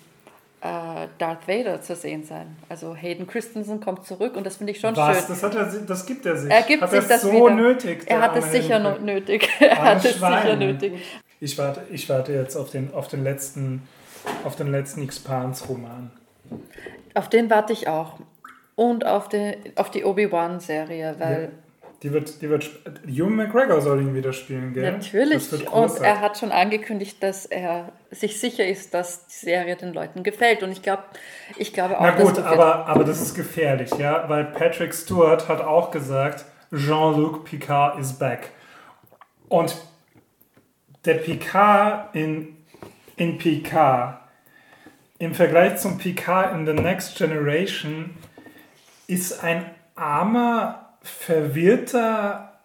[0.65, 2.55] äh, Darth Vader zu sehen sein.
[2.69, 5.17] Also Hayden Christensen kommt zurück und das finde ich schon Was?
[5.17, 5.25] schön.
[5.27, 6.51] Das, hat er, das gibt er sich.
[6.51, 7.51] Er gibt hat sich das so wieder.
[7.51, 8.03] nötig.
[8.07, 9.47] Er hat es sicher Hayden nötig.
[9.59, 10.93] Er hat es sicher nötig.
[11.39, 13.83] Ich warte, ich warte jetzt auf den, auf den letzten,
[14.43, 16.09] auf den letzten Expans-Roman.
[17.13, 18.13] Auf den warte ich auch.
[18.75, 21.51] Und auf die, auf die Obi-Wan-Serie, weil
[22.03, 22.69] Die wird, die wird,
[23.07, 24.91] Ewan McGregor soll ihn wieder spielen, gell?
[24.91, 25.51] Natürlich.
[25.71, 30.23] Und er hat schon angekündigt, dass er sich sicher ist, dass die Serie den Leuten
[30.23, 30.61] gefällt.
[30.61, 31.03] Und ich glaube,
[31.57, 35.61] ich glaube auch, Na gut, aber, aber das ist gefährlich, ja, weil Patrick Stewart hat
[35.61, 38.51] auch gesagt, Jean-Luc Picard is back.
[39.47, 39.75] Und
[41.05, 42.57] der Picard in,
[43.15, 44.19] in Picard
[45.17, 48.17] im Vergleich zum Picard in The Next Generation
[49.07, 49.65] ist ein
[49.95, 52.59] armer, verwirrter,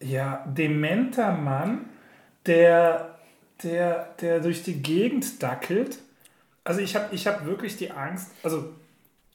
[0.00, 1.86] ja, dementer Mann,
[2.46, 3.18] der,
[3.62, 5.98] der, der durch die Gegend dackelt.
[6.64, 8.72] Also ich habe ich hab wirklich die Angst, also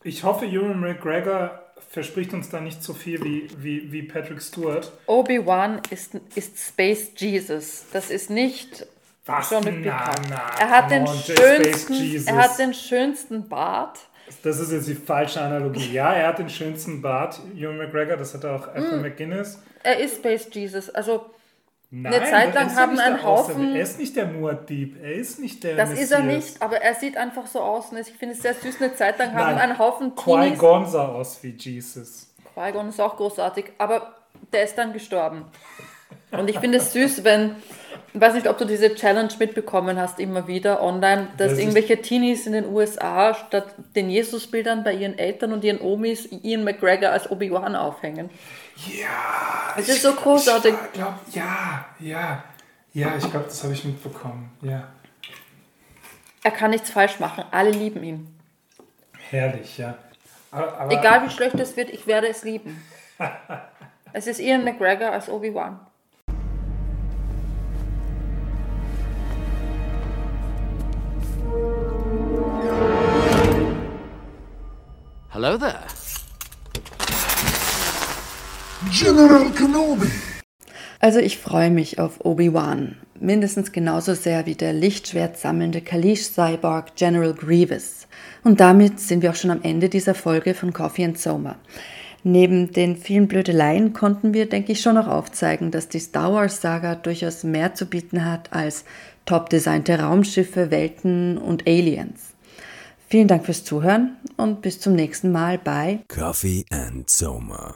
[0.04, 4.92] ich hoffe, Ewan McGregor verspricht uns da nicht so viel wie, wie, wie Patrick Stewart.
[5.08, 7.86] Obi-Wan ist, ist Space Jesus.
[7.92, 8.86] Das ist nicht
[9.26, 9.52] Was?
[9.52, 12.28] Na, na, er, hat on, schönsten, Jesus.
[12.28, 14.00] er hat den schönsten Bart.
[14.44, 15.92] Das ist jetzt die falsche Analogie.
[15.92, 19.02] Ja, er hat den schönsten Bart, Ewan McGregor, das hat auch Anthony Mm.
[19.02, 19.62] McGuinness.
[19.84, 20.90] Er ist Space Jesus.
[20.90, 21.26] Also
[21.92, 23.76] Nein, eine Zeit lang haben ein Haufen.
[23.76, 26.46] Er ist nicht der Muad'Dib, er ist nicht der Das ist er Messias.
[26.54, 27.90] nicht, aber er sieht einfach so aus.
[27.92, 28.80] Und ich finde es sehr süß.
[28.82, 30.14] Eine Zeit lang haben Nein, ein Haufen.
[30.16, 32.28] Qui-Gon sah aus wie Jesus.
[32.54, 34.14] Qui-Gon ist auch großartig, aber
[34.54, 35.46] der ist dann gestorben.
[36.32, 37.56] Und ich finde es süß, wenn,
[38.14, 42.02] ich weiß nicht, ob du diese Challenge mitbekommen hast, immer wieder online, dass Das irgendwelche
[42.02, 47.10] Teenies in den USA statt den Jesusbildern bei ihren Eltern und ihren Omis Ian McGregor
[47.12, 48.30] als Obi-Wan aufhängen.
[48.88, 49.76] Ja.
[49.78, 50.74] Es ist so großartig.
[50.74, 52.44] Ich glaub, ja, ja.
[52.94, 54.52] Ja, ich glaube, das habe ich mitbekommen.
[54.62, 54.88] Ja.
[56.44, 57.44] Er kann nichts falsch machen.
[57.52, 58.40] Alle lieben ihn.
[59.30, 59.96] Herrlich, ja.
[60.52, 62.82] Aber, aber Egal wie schlecht es wird, ich werde es lieben.
[64.14, 65.80] Es ist Ian McGregor als Obi-Wan.
[75.42, 75.80] Hello there.
[78.92, 80.12] General Kenobi.
[81.00, 82.98] Also ich freue mich auf Obi-Wan.
[83.22, 88.08] Mindestens genauso sehr wie der Lichtschwert sammelnde Kalish-Cyborg General Grievous.
[88.44, 91.56] Und damit sind wir auch schon am Ende dieser Folge von Coffee and Soma.
[92.26, 96.96] Neben den vielen Blödeleien konnten wir, denke ich, schon noch aufzeigen, dass die Star Wars-Saga
[96.96, 98.84] durchaus mehr zu bieten hat als
[99.26, 102.29] top designte Raumschiffe, Welten und Aliens.
[103.10, 107.76] Vielen Dank fürs Zuhören und bis zum nächsten Mal bei Coffee and Soma.